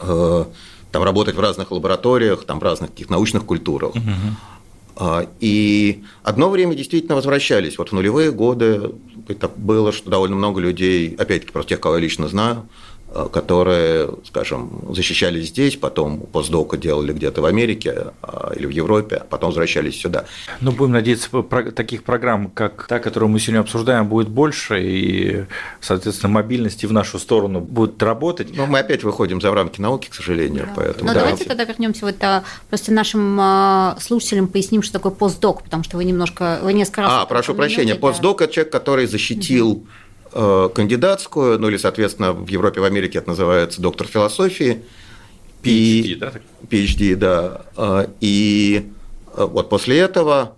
э, 0.00 0.44
там 0.92 1.02
работать 1.02 1.34
в 1.34 1.40
разных 1.40 1.70
лабораториях, 1.70 2.44
там 2.44 2.58
в 2.58 2.62
разных 2.62 2.90
таких 2.90 3.10
научных 3.10 3.44
культурах. 3.44 3.94
Угу. 3.94 5.28
И 5.40 6.02
одно 6.22 6.50
время 6.50 6.74
действительно 6.74 7.14
возвращались. 7.14 7.78
Вот 7.78 7.90
в 7.90 7.92
нулевые 7.92 8.32
годы 8.32 8.92
это 9.28 9.48
было, 9.48 9.92
что 9.92 10.10
довольно 10.10 10.36
много 10.36 10.60
людей, 10.60 11.14
опять-таки, 11.14 11.52
просто 11.52 11.70
тех, 11.70 11.80
кого 11.80 11.94
я 11.94 12.00
лично 12.00 12.28
знаю, 12.28 12.66
которые, 13.32 14.08
скажем, 14.24 14.70
защищались 14.94 15.48
здесь, 15.48 15.76
потом 15.76 16.20
постдока 16.20 16.76
делали 16.76 17.12
где-то 17.12 17.42
в 17.42 17.44
Америке 17.44 18.12
а, 18.22 18.52
или 18.54 18.66
в 18.66 18.70
Европе, 18.70 19.16
а 19.16 19.24
потом 19.24 19.50
возвращались 19.50 20.00
сюда. 20.00 20.26
Ну, 20.60 20.70
будем 20.70 20.92
надеяться, 20.92 21.28
таких 21.74 22.04
программ, 22.04 22.50
как 22.50 22.86
та, 22.86 23.00
которую 23.00 23.30
мы 23.30 23.40
сегодня 23.40 23.60
обсуждаем, 23.60 24.06
будет 24.06 24.28
больше, 24.28 24.80
и, 24.80 25.44
соответственно, 25.80 26.32
мобильность 26.32 26.84
и 26.84 26.86
в 26.86 26.92
нашу 26.92 27.18
сторону 27.18 27.60
будет 27.60 28.00
работать. 28.00 28.56
Но 28.56 28.66
мы 28.66 28.78
опять 28.78 29.02
выходим 29.02 29.40
за 29.40 29.52
рамки 29.52 29.80
науки, 29.80 30.08
к 30.08 30.14
сожалению, 30.14 30.66
да. 30.66 30.72
поэтому... 30.76 31.08
Ну, 31.08 31.14
да. 31.14 31.20
давайте 31.20 31.44
тогда 31.44 31.64
вернемся 31.64 32.06
вот 32.06 32.22
а, 32.22 32.44
просто 32.68 32.92
нашим 32.92 33.38
а, 33.40 33.96
слушателям 34.00 34.46
поясним, 34.46 34.82
что 34.82 34.92
такое 34.92 35.12
постдок, 35.12 35.64
потому 35.64 35.82
что 35.82 35.96
вы 35.96 36.04
немножко, 36.04 36.60
вы 36.62 36.74
несколько 36.74 37.02
раз... 37.02 37.10
А, 37.12 37.26
прошу 37.26 37.54
прощения, 37.54 37.96
постдок– 37.96 38.40
это 38.42 38.52
человек, 38.52 38.72
который 38.72 39.06
защитил 39.06 39.70
угу 39.70 39.86
Э, 40.09 40.09
кандидатскую, 40.32 41.58
ну 41.58 41.68
или, 41.68 41.76
соответственно, 41.76 42.32
в 42.32 42.48
Европе, 42.48 42.80
в 42.80 42.84
Америке 42.84 43.18
это 43.18 43.30
называется 43.30 43.82
доктор 43.82 44.06
философии. 44.06 44.82
PhD, 45.62 46.16
да? 46.16 46.32
PhD, 46.68 47.16
да. 47.16 47.62
Э, 47.76 48.06
и 48.20 48.90
э, 49.34 49.44
вот 49.44 49.68
после 49.68 49.98
этого 49.98 50.56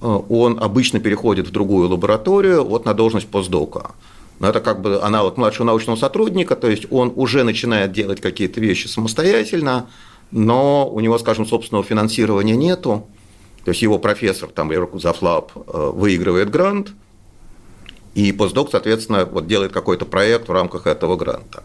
он 0.00 0.58
обычно 0.60 0.98
переходит 0.98 1.46
в 1.46 1.52
другую 1.52 1.88
лабораторию, 1.88 2.64
вот 2.64 2.84
на 2.84 2.92
должность 2.92 3.28
постдока. 3.28 3.92
Но 4.40 4.48
это 4.48 4.60
как 4.60 4.80
бы 4.80 5.00
аналог 5.00 5.36
младшего 5.36 5.64
научного 5.64 5.94
сотрудника, 5.94 6.56
то 6.56 6.68
есть 6.68 6.86
он 6.90 7.12
уже 7.14 7.44
начинает 7.44 7.92
делать 7.92 8.20
какие-то 8.20 8.60
вещи 8.60 8.88
самостоятельно, 8.88 9.88
но 10.32 10.90
у 10.90 10.98
него, 10.98 11.18
скажем, 11.18 11.46
собственного 11.46 11.84
финансирования 11.84 12.56
нету. 12.56 13.06
То 13.64 13.68
есть 13.68 13.80
его 13.80 14.00
профессор, 14.00 14.48
там, 14.48 14.72
Зафлаб, 14.98 15.52
выигрывает 15.54 16.50
грант, 16.50 16.94
и 18.14 18.32
постдок, 18.32 18.70
соответственно, 18.70 19.24
вот 19.24 19.46
делает 19.46 19.72
какой-то 19.72 20.04
проект 20.04 20.48
в 20.48 20.52
рамках 20.52 20.86
этого 20.86 21.16
гранта. 21.16 21.62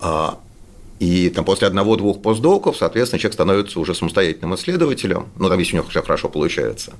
А, 0.00 0.38
и 0.98 1.28
там 1.30 1.44
после 1.44 1.68
одного-двух 1.68 2.22
постдоков, 2.22 2.76
соответственно, 2.76 3.20
человек 3.20 3.34
становится 3.34 3.78
уже 3.78 3.94
самостоятельным 3.94 4.54
исследователем, 4.56 5.28
ну, 5.36 5.48
там, 5.48 5.58
если 5.58 5.74
у 5.74 5.76
него 5.80 5.88
все 5.88 6.02
хорошо 6.02 6.28
получается. 6.28 6.94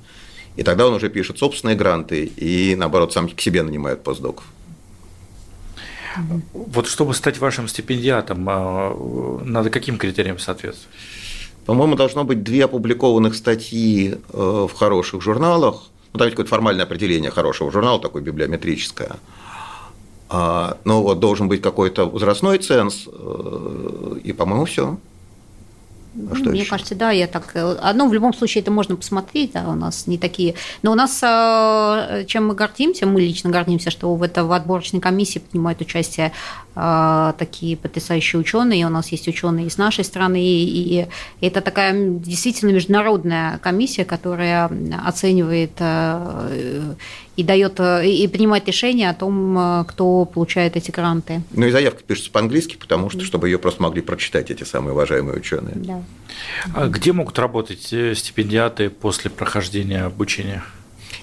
И 0.57 0.63
тогда 0.63 0.87
он 0.87 0.95
уже 0.95 1.09
пишет 1.09 1.39
собственные 1.39 1.77
гранты 1.77 2.25
и, 2.25 2.75
наоборот, 2.77 3.13
сам 3.13 3.29
к 3.29 3.41
себе 3.41 3.63
нанимает 3.63 4.03
постдоков. 4.03 4.45
Вот 6.53 6.89
чтобы 6.89 7.15
стать 7.15 7.39
вашим 7.39 7.69
стипендиатом, 7.69 8.47
а, 8.49 9.41
надо 9.45 9.71
каким 9.71 9.99
критериям 9.99 10.39
соответствовать? 10.39 10.97
По-моему, 11.67 11.97
должно 11.97 12.25
быть 12.25 12.43
две 12.43 12.65
опубликованных 12.65 13.35
статьи 13.35 14.15
э, 14.15 14.17
в 14.33 14.73
хороших 14.73 15.23
журналах– 15.23 15.91
ну, 16.13 16.25
есть 16.25 16.35
какое-то 16.35 16.51
формальное 16.51 16.85
определение 16.85 17.31
хорошего 17.31 17.71
журнала, 17.71 18.01
такое 18.01 18.23
библиометрическое. 18.23 19.17
А, 20.31 20.77
ну, 20.85 21.03
вот 21.03 21.21
должен 21.21 21.49
быть 21.49 21.63
какой-то 21.63 22.07
возрастной 22.07 22.59
ценз, 22.59 23.07
э, 23.07 24.19
и, 24.25 24.33
по-моему, 24.33 24.65
все. 24.67 24.99
А 26.31 26.35
что 26.35 26.51
Мне 26.51 26.61
еще? 26.61 26.71
кажется, 26.71 26.95
да, 26.95 27.11
я 27.11 27.27
так. 27.27 27.53
Ну, 27.55 28.09
в 28.09 28.13
любом 28.13 28.35
случае, 28.35 28.63
это 28.63 28.71
можно 28.71 28.97
посмотреть, 28.97 29.53
да, 29.53 29.69
у 29.69 29.75
нас 29.75 30.07
не 30.07 30.19
такие. 30.19 30.55
Но 30.83 30.93
у 30.93 30.95
нас, 30.95 31.21
э, 31.23 32.25
чем 32.27 32.49
мы 32.49 32.55
гордимся, 32.55 33.07
мы 33.07 33.21
лично 33.21 33.51
гордимся, 33.51 33.91
что 33.91 34.15
в, 34.15 34.23
это, 34.23 34.45
в 34.45 34.53
отборочной 34.53 35.01
комиссии 35.01 35.39
принимают 35.39 35.81
участие 35.81 36.33
э, 36.75 37.33
такие 37.39 37.77
потрясающие 37.77 38.41
ученые. 38.41 38.87
У 38.87 38.91
нас 38.91 39.13
есть 39.13 39.29
ученые 39.29 39.67
из 39.67 39.79
нашей 39.79 40.05
страны, 40.05 40.43
и, 40.43 41.07
это 41.41 41.61
такая 41.61 41.93
действительно 41.95 42.71
международная 42.71 43.59
комиссия, 43.59 44.05
которая 44.05 44.71
оценивает 45.05 45.73
и 47.37 47.43
дает 47.45 47.79
и 47.79 48.29
принимает 48.29 48.67
решение 48.67 49.11
о 49.11 49.15
том, 49.15 49.85
кто 49.89 50.25
получает 50.25 50.77
эти 50.77 50.91
гранты. 50.91 51.43
Ну 51.53 51.67
и 51.67 51.71
заявка 51.71 52.03
пишется 52.03 52.31
по-английски, 52.31 52.77
потому 52.77 53.11
что 53.11 53.25
чтобы 53.25 53.49
ее 53.49 53.59
просто 53.59 53.83
могли 53.83 54.03
прочитать 54.03 54.51
эти 54.51 54.65
самые 54.65 54.93
уважаемые 54.93 55.37
ученые. 55.37 55.75
Да. 55.77 55.98
А 56.75 56.89
где 56.89 57.13
могут 57.13 57.39
работать 57.39 57.83
стипендиаты 57.83 58.91
после 58.91 59.31
прохождения 59.31 60.03
обучения? 60.03 60.65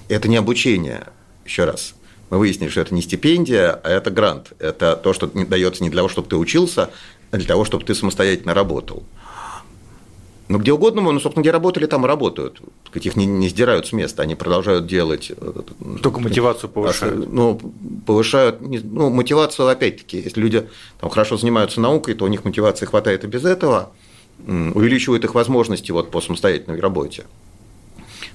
Это 0.08 0.28
не 0.28 0.36
обучение, 0.36 1.06
еще 1.44 1.64
раз. 1.64 1.94
Мы 2.30 2.38
выяснили, 2.38 2.70
что 2.70 2.80
это 2.80 2.94
не 2.94 3.02
стипендия, 3.02 3.72
а 3.72 3.88
это 3.88 4.10
грант. 4.10 4.52
Это 4.58 4.96
то, 4.96 5.12
что 5.12 5.26
дается 5.28 5.82
не 5.82 5.90
для 5.90 5.98
того, 5.98 6.08
чтобы 6.08 6.28
ты 6.28 6.36
учился, 6.36 6.90
а 7.30 7.36
для 7.36 7.46
того, 7.46 7.64
чтобы 7.64 7.84
ты 7.84 7.94
самостоятельно 7.94 8.54
работал. 8.54 9.04
Ну, 10.48 10.58
где 10.58 10.72
угодно, 10.72 11.02
ну, 11.02 11.18
собственно, 11.18 11.42
где 11.42 11.50
работали, 11.50 11.86
там 11.86 12.04
и 12.04 12.08
работают. 12.08 12.60
Их 12.94 13.16
не, 13.16 13.26
не 13.26 13.48
сдирают 13.48 13.88
с 13.88 13.92
места, 13.92 14.22
они 14.22 14.36
продолжают 14.36 14.86
делать. 14.86 15.32
Э, 15.36 15.62
Только 16.02 16.20
мотивацию 16.20 16.70
повышают. 16.70 17.32
Ну, 17.32 17.60
повышают, 18.06 18.60
ну, 18.60 19.10
мотивацию, 19.10 19.66
опять-таки, 19.66 20.18
если 20.20 20.40
люди 20.40 20.68
там 21.00 21.10
хорошо 21.10 21.36
занимаются 21.36 21.80
наукой, 21.80 22.14
то 22.14 22.24
у 22.24 22.28
них 22.28 22.44
мотивации 22.44 22.86
хватает 22.86 23.24
и 23.24 23.26
без 23.26 23.44
этого, 23.44 23.92
увеличивают 24.46 25.24
их 25.24 25.34
возможности 25.34 25.90
вот 25.92 26.10
по 26.10 26.20
самостоятельной 26.20 26.80
работе. 26.80 27.24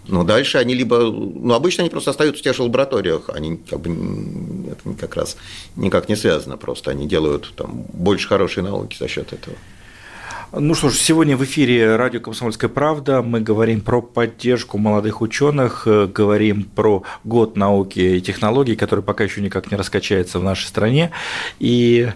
Но 0.07 0.23
дальше 0.23 0.57
они 0.57 0.73
либо, 0.73 0.97
ну, 0.99 1.53
обычно 1.53 1.83
они 1.83 1.89
просто 1.89 2.11
остаются 2.11 2.41
в 2.41 2.43
тех 2.43 2.55
же 2.55 2.63
лабораториях, 2.63 3.29
они 3.29 3.57
как 3.57 3.79
бы, 3.81 4.71
это 4.71 4.93
как 4.99 5.15
раз 5.15 5.37
никак 5.75 6.09
не 6.09 6.15
связано 6.15 6.57
просто, 6.57 6.91
они 6.91 7.07
делают 7.07 7.53
там 7.55 7.85
больше 7.93 8.27
хорошей 8.27 8.63
науки 8.63 8.97
за 8.99 9.07
счет 9.07 9.31
этого. 9.31 9.55
Ну 10.53 10.75
что 10.75 10.89
ж, 10.89 10.97
сегодня 10.97 11.37
в 11.37 11.45
эфире 11.45 11.95
радио 11.95 12.19
«Комсомольская 12.19 12.69
правда» 12.69 13.21
мы 13.21 13.39
говорим 13.39 13.79
про 13.79 14.01
поддержку 14.01 14.77
молодых 14.77 15.21
ученых, 15.21 15.83
э, 15.85 16.07
говорим 16.07 16.65
про 16.65 17.03
год 17.23 17.55
науки 17.55 17.99
и 17.99 18.21
технологий, 18.21 18.75
который 18.75 19.01
пока 19.01 19.23
еще 19.23 19.39
никак 19.39 19.71
не 19.71 19.77
раскачается 19.77 20.39
в 20.39 20.43
нашей 20.43 20.65
стране. 20.65 21.11
И 21.59 22.11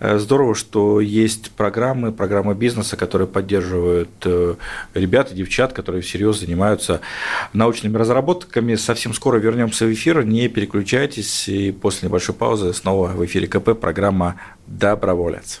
э, 0.00 0.18
здорово, 0.18 0.56
что 0.56 1.00
есть 1.00 1.52
программы, 1.52 2.10
программы 2.10 2.56
бизнеса, 2.56 2.96
которые 2.96 3.28
поддерживают 3.28 4.10
э, 4.24 4.56
ребят 4.94 5.30
и 5.30 5.36
девчат, 5.36 5.72
которые 5.72 6.02
всерьез 6.02 6.40
занимаются 6.40 7.02
научными 7.52 7.96
разработками. 7.96 8.74
Совсем 8.74 9.14
скоро 9.14 9.38
вернемся 9.38 9.86
в 9.86 9.92
эфир, 9.92 10.24
не 10.24 10.48
переключайтесь. 10.48 11.48
И 11.48 11.70
после 11.70 12.08
небольшой 12.08 12.34
паузы 12.34 12.74
снова 12.74 13.10
в 13.10 13.24
эфире 13.26 13.46
КП 13.46 13.78
программа 13.78 14.40
«Доброволец» 14.66 15.60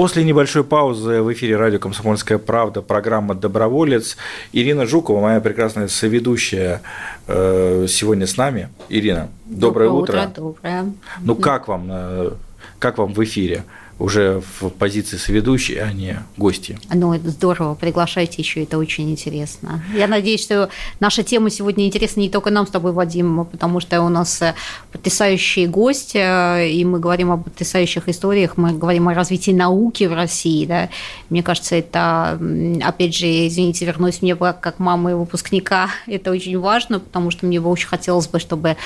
После 0.00 0.24
небольшой 0.24 0.64
паузы 0.64 1.20
в 1.20 1.30
эфире 1.34 1.58
радио 1.58 1.78
«Комсомольская 1.78 2.38
правда» 2.38 2.80
программа 2.80 3.34
«Доброволец». 3.34 4.16
Ирина 4.50 4.86
Жукова, 4.86 5.20
моя 5.20 5.40
прекрасная 5.40 5.88
соведущая, 5.88 6.80
э, 7.26 7.84
сегодня 7.86 8.26
с 8.26 8.38
нами. 8.38 8.70
Ирина, 8.88 9.28
доброе, 9.44 9.88
доброе 9.88 9.90
утро. 9.90 10.12
утро. 10.22 10.32
Доброе. 10.34 10.92
Ну, 11.20 11.34
как 11.34 11.68
вам, 11.68 11.88
э, 11.90 12.30
как 12.78 12.96
вам 12.96 13.12
в 13.12 13.22
эфире? 13.22 13.64
Уже 14.00 14.42
в 14.58 14.70
позиции 14.70 15.18
соведущей, 15.18 15.76
а 15.76 15.92
не 15.92 16.18
гости. 16.36 16.78
Ну, 16.92 17.12
это 17.12 17.30
здорово, 17.30 17.74
приглашайте 17.74 18.40
еще, 18.40 18.62
это 18.62 18.78
очень 18.78 19.10
интересно. 19.10 19.84
Я 19.94 20.08
надеюсь, 20.08 20.42
что 20.42 20.70
наша 21.00 21.22
тема 21.22 21.50
сегодня 21.50 21.86
интересна 21.86 22.20
не 22.20 22.30
только 22.30 22.50
нам 22.50 22.66
с 22.66 22.70
тобой, 22.70 22.92
Вадим, 22.92 23.44
потому 23.44 23.78
что 23.80 24.00
у 24.02 24.08
нас 24.08 24.40
э, 24.40 24.54
потрясающие 24.90 25.66
гости, 25.66 26.16
э, 26.16 26.70
и 26.70 26.84
мы 26.84 26.98
говорим 26.98 27.30
о 27.30 27.36
потрясающих 27.36 28.08
историях, 28.08 28.56
мы 28.56 28.72
говорим 28.72 29.08
о 29.08 29.14
развитии 29.14 29.50
науки 29.50 30.04
в 30.04 30.14
России, 30.14 30.64
да. 30.64 30.88
Мне 31.28 31.42
кажется, 31.42 31.76
это, 31.76 32.40
опять 32.82 33.14
же, 33.14 33.26
извините, 33.26 33.84
вернусь 33.84 34.22
мне 34.22 34.34
как 34.34 34.78
мама 34.78 35.14
выпускника, 35.14 35.90
это 36.06 36.30
очень 36.30 36.58
важно, 36.58 37.00
потому 37.00 37.30
что 37.30 37.44
мне 37.44 37.60
бы 37.60 37.68
очень 37.68 37.88
хотелось 37.88 38.28
бы, 38.28 38.40
чтобы 38.40 38.78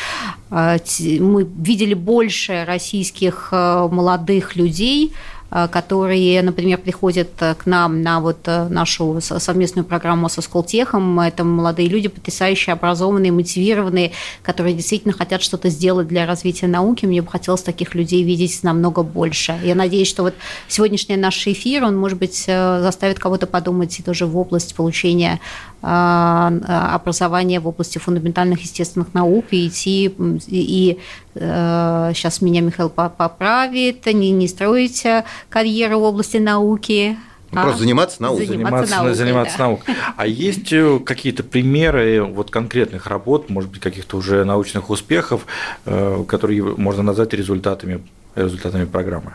мы 0.54 1.42
видели 1.42 1.94
больше 1.94 2.64
российских 2.64 3.48
молодых 3.50 4.54
людей, 4.54 5.12
Э, 5.54 5.68
которые, 5.68 6.42
например, 6.42 6.78
приходят 6.78 7.30
э, 7.40 7.54
к 7.54 7.64
нам 7.66 8.02
на 8.02 8.18
вот 8.18 8.38
э, 8.46 8.66
нашу 8.68 9.20
совместную 9.20 9.84
программу 9.84 10.28
со 10.28 10.42
Сколтехом. 10.42 11.20
Это 11.20 11.44
молодые 11.44 11.88
люди, 11.88 12.08
потрясающие, 12.08 12.72
образованные, 12.72 13.30
мотивированные, 13.30 14.10
которые 14.42 14.74
действительно 14.74 15.14
хотят 15.14 15.42
что-то 15.42 15.68
сделать 15.68 16.08
для 16.08 16.26
развития 16.26 16.66
науки. 16.66 17.06
Мне 17.06 17.22
бы 17.22 17.30
хотелось 17.30 17.62
таких 17.62 17.94
людей 17.94 18.24
видеть 18.24 18.64
намного 18.64 19.04
больше. 19.04 19.56
Я 19.62 19.76
надеюсь, 19.76 20.08
что 20.08 20.24
вот 20.24 20.34
сегодняшний 20.66 21.16
наш 21.16 21.46
эфир, 21.46 21.84
он, 21.84 21.96
может 21.96 22.18
быть, 22.18 22.46
заставит 22.46 23.20
кого-то 23.20 23.46
подумать 23.46 23.96
и 24.00 24.02
тоже 24.02 24.26
в 24.26 24.36
область 24.36 24.74
получения 24.74 25.40
образования 25.86 27.60
в 27.60 27.68
области 27.68 27.98
фундаментальных 27.98 28.62
естественных 28.62 29.12
наук 29.12 29.46
и 29.50 29.66
идти 29.68 30.14
и 30.46 30.98
сейчас 31.34 32.40
меня 32.40 32.60
Михаил 32.60 32.88
поправит, 32.90 34.06
не, 34.06 34.30
не 34.30 34.46
строить 34.48 35.04
карьеру 35.50 35.98
в 35.98 36.02
области 36.04 36.36
науки. 36.36 37.16
Ну, 37.54 37.62
просто 37.62 37.78
а? 37.78 37.80
заниматься 37.80 38.22
наукой. 38.22 38.46
Заниматься, 38.46 38.94
наукой, 38.96 39.14
заниматься 39.14 39.58
да. 39.58 39.64
наукой. 39.64 39.94
А 40.16 40.26
есть 40.26 40.72
э, 40.72 40.98
какие-то 40.98 41.44
примеры 41.44 42.24
вот 42.24 42.50
конкретных 42.50 43.06
работ, 43.06 43.48
может 43.48 43.70
быть, 43.70 43.80
каких-то 43.80 44.16
уже 44.16 44.44
научных 44.44 44.90
успехов, 44.90 45.46
э, 45.84 46.24
которые 46.26 46.62
можно 46.62 47.02
назвать 47.02 47.32
результатами, 47.32 48.02
результатами 48.34 48.84
программы? 48.86 49.34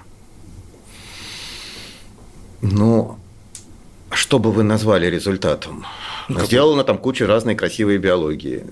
Ну, 2.62 3.18
что 4.30 4.38
бы 4.38 4.52
вы 4.52 4.62
назвали 4.62 5.08
результатом? 5.08 5.86
Ну, 6.28 6.40
Сделана 6.42 6.84
там 6.84 7.00
куча 7.00 7.26
разной 7.26 7.56
красивой 7.56 7.98
биологии. 7.98 8.64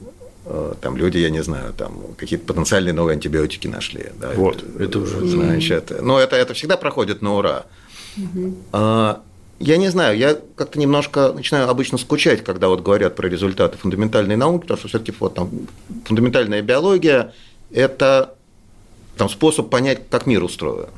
Э, 0.46 0.76
там 0.80 0.96
люди, 0.98 1.18
я 1.18 1.32
не 1.32 1.42
знаю, 1.42 1.74
там 1.74 2.14
какие-то 2.16 2.46
потенциальные 2.46 2.94
новые 2.94 3.16
антибиотики 3.16 3.68
нашли. 3.68 4.12
Да, 4.22 4.34
вот, 4.36 4.58
это, 4.58 4.84
это 4.84 5.00
уже. 5.00 5.28
Значит, 5.28 5.92
но 6.00 6.20
это, 6.20 6.36
это 6.36 6.54
всегда 6.54 6.78
проходит 6.78 7.24
на 7.24 7.38
ура. 7.38 7.66
Угу. 8.18 8.56
А, 8.72 9.24
я 9.58 9.78
не 9.78 9.90
знаю, 9.90 10.16
я 10.16 10.38
как-то 10.56 10.78
немножко 10.78 11.34
начинаю 11.34 11.68
обычно 11.68 11.98
скучать, 11.98 12.44
когда 12.44 12.68
вот 12.68 12.84
говорят 12.84 13.16
про 13.16 13.28
результаты 13.28 13.80
фундаментальной 13.80 14.36
науки, 14.36 14.62
потому 14.62 14.78
что 14.78 14.90
все-таки 14.90 15.12
вот 15.20 15.34
там 15.34 15.50
фундаментальная 16.06 16.62
биология– 16.62 17.34
это 17.72 18.36
там, 19.18 19.28
способ 19.28 19.72
понять, 19.72 20.02
как 20.08 20.28
мир 20.28 20.44
устроен. 20.44 20.90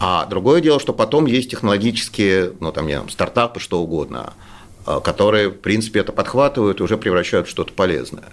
А 0.00 0.26
другое 0.26 0.60
дело, 0.60 0.80
что 0.80 0.92
потом 0.92 1.26
есть 1.26 1.50
технологические, 1.50 2.52
ну 2.60 2.72
там, 2.72 2.86
не 2.86 3.00
стартапы, 3.08 3.60
что 3.60 3.80
угодно– 3.80 4.32
а, 4.86 5.00
которые, 5.00 5.48
в 5.48 5.60
принципе, 5.60 6.00
это 6.00 6.12
подхватывают 6.12 6.80
и 6.80 6.82
уже 6.82 6.98
превращают 6.98 7.46
в 7.46 7.50
что-то 7.50 7.72
полезное. 7.72 8.28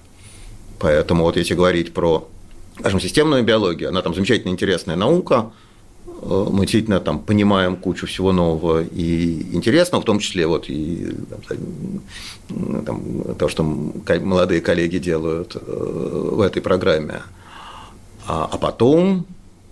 Поэтому 0.79 1.23
вот 1.23 1.37
если 1.37 1.53
говорить 1.53 1.93
про, 1.93 2.27
скажем, 2.79 2.99
системную 2.99 3.43
биологию, 3.43 3.89
она 3.89 4.01
там 4.01 4.13
замечательно 4.13 4.51
интересная 4.51 4.97
наука, 4.97 5.51
э, 6.05 6.47
мы 6.51 6.61
действительно 6.61 6.99
там 6.99 7.19
понимаем 7.19 7.77
кучу 7.77 8.05
всего 8.05 8.33
нового 8.33 8.83
и 8.83 9.55
интересного, 9.55 10.01
в 10.01 10.05
том 10.05 10.19
числе 10.19 10.45
вот 10.45 10.65
и 10.67 11.15
там, 12.85 13.35
то, 13.39 13.47
что 13.47 13.63
молодые 13.63 14.59
коллеги 14.59 14.97
делают 14.97 15.55
э, 15.55 15.59
в 15.59 16.41
этой 16.41 16.61
программе. 16.61 17.21
А, 18.27 18.49
а 18.51 18.57
потом, 18.57 19.25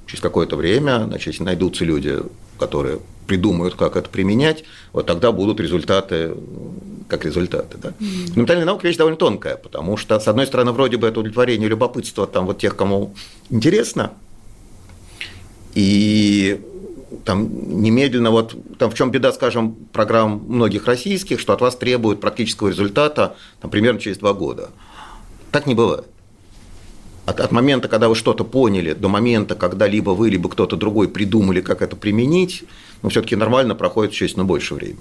через 0.09 0.21
какое-то 0.21 0.55
время, 0.55 1.05
значит, 1.05 1.39
найдутся 1.39 1.85
люди, 1.85 2.19
которые 2.57 2.99
придумают, 3.27 3.75
как 3.75 3.95
это 3.95 4.09
применять, 4.09 4.63
вот 4.91 5.05
тогда 5.05 5.31
будут 5.31 5.59
результаты 5.59 6.33
как 7.07 7.25
результаты. 7.25 7.77
Да? 7.77 7.89
Mm-hmm. 7.89 8.31
Ментальная 8.35 8.65
наука 8.65 8.87
вещь 8.87 8.97
довольно 8.97 9.17
тонкая, 9.17 9.55
потому 9.55 9.97
что, 9.97 10.19
с 10.19 10.27
одной 10.27 10.47
стороны, 10.47 10.71
вроде 10.71 10.97
бы 10.97 11.07
это 11.07 11.19
удовлетворение 11.19 11.69
любопытства 11.69 12.25
там, 12.25 12.47
вот 12.47 12.57
тех, 12.57 12.75
кому 12.75 13.13
интересно, 13.51 14.13
и 15.75 16.59
там 17.25 17.81
немедленно, 17.81 18.31
вот 18.31 18.55
там 18.77 18.89
в 18.89 18.95
чем 18.95 19.11
беда, 19.11 19.31
скажем, 19.31 19.75
программ 19.91 20.43
многих 20.47 20.85
российских, 20.85 21.39
что 21.39 21.53
от 21.53 21.61
вас 21.61 21.75
требуют 21.75 22.19
практического 22.21 22.69
результата 22.69 23.35
там, 23.61 23.69
примерно 23.69 23.99
через 23.99 24.17
два 24.17 24.33
года. 24.33 24.69
Так 25.51 25.67
не 25.67 25.75
бывает. 25.75 26.05
От, 27.29 27.39
от 27.39 27.51
момента, 27.51 27.87
когда 27.87 28.09
вы 28.09 28.15
что-то 28.15 28.43
поняли, 28.43 28.93
до 28.93 29.07
момента, 29.07 29.53
когда 29.53 29.87
либо 29.87 30.11
вы, 30.11 30.31
либо 30.31 30.49
кто-то 30.49 30.75
другой 30.75 31.07
придумали, 31.07 31.61
как 31.61 31.83
это 31.83 31.95
применить, 31.95 32.63
ну, 33.03 33.09
все-таки 33.09 33.35
нормально 33.35 33.75
проходит 33.75 34.13
существенно 34.13 34.45
больше 34.45 34.73
времени. 34.73 34.97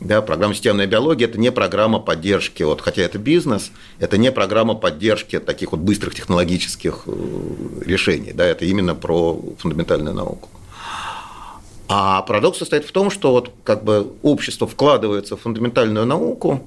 Да, 0.00 0.22
программа 0.22 0.54
системная 0.54 0.86
биология– 0.86 1.28
это 1.28 1.38
не 1.38 1.52
программа 1.52 1.98
поддержки, 1.98 2.62
вот, 2.62 2.80
хотя 2.80 3.02
это 3.02 3.18
бизнес, 3.18 3.72
это 3.98 4.16
не 4.16 4.32
программа 4.32 4.74
поддержки 4.74 5.38
таких 5.38 5.72
вот 5.72 5.80
быстрых 5.82 6.14
технологических 6.14 7.02
э, 7.06 7.12
решений, 7.84 8.32
да, 8.32 8.46
это 8.46 8.64
именно 8.64 8.94
про 8.94 9.38
фундаментальную 9.58 10.14
науку. 10.14 10.48
А 11.88 12.22
парадокс 12.22 12.58
состоит 12.58 12.86
в 12.86 12.92
том, 12.92 13.10
что 13.10 13.32
вот 13.32 13.52
как 13.64 13.84
бы 13.84 14.14
общество 14.22 14.66
вкладывается 14.66 15.36
в 15.36 15.42
фундаментальную 15.42 16.06
науку, 16.06 16.66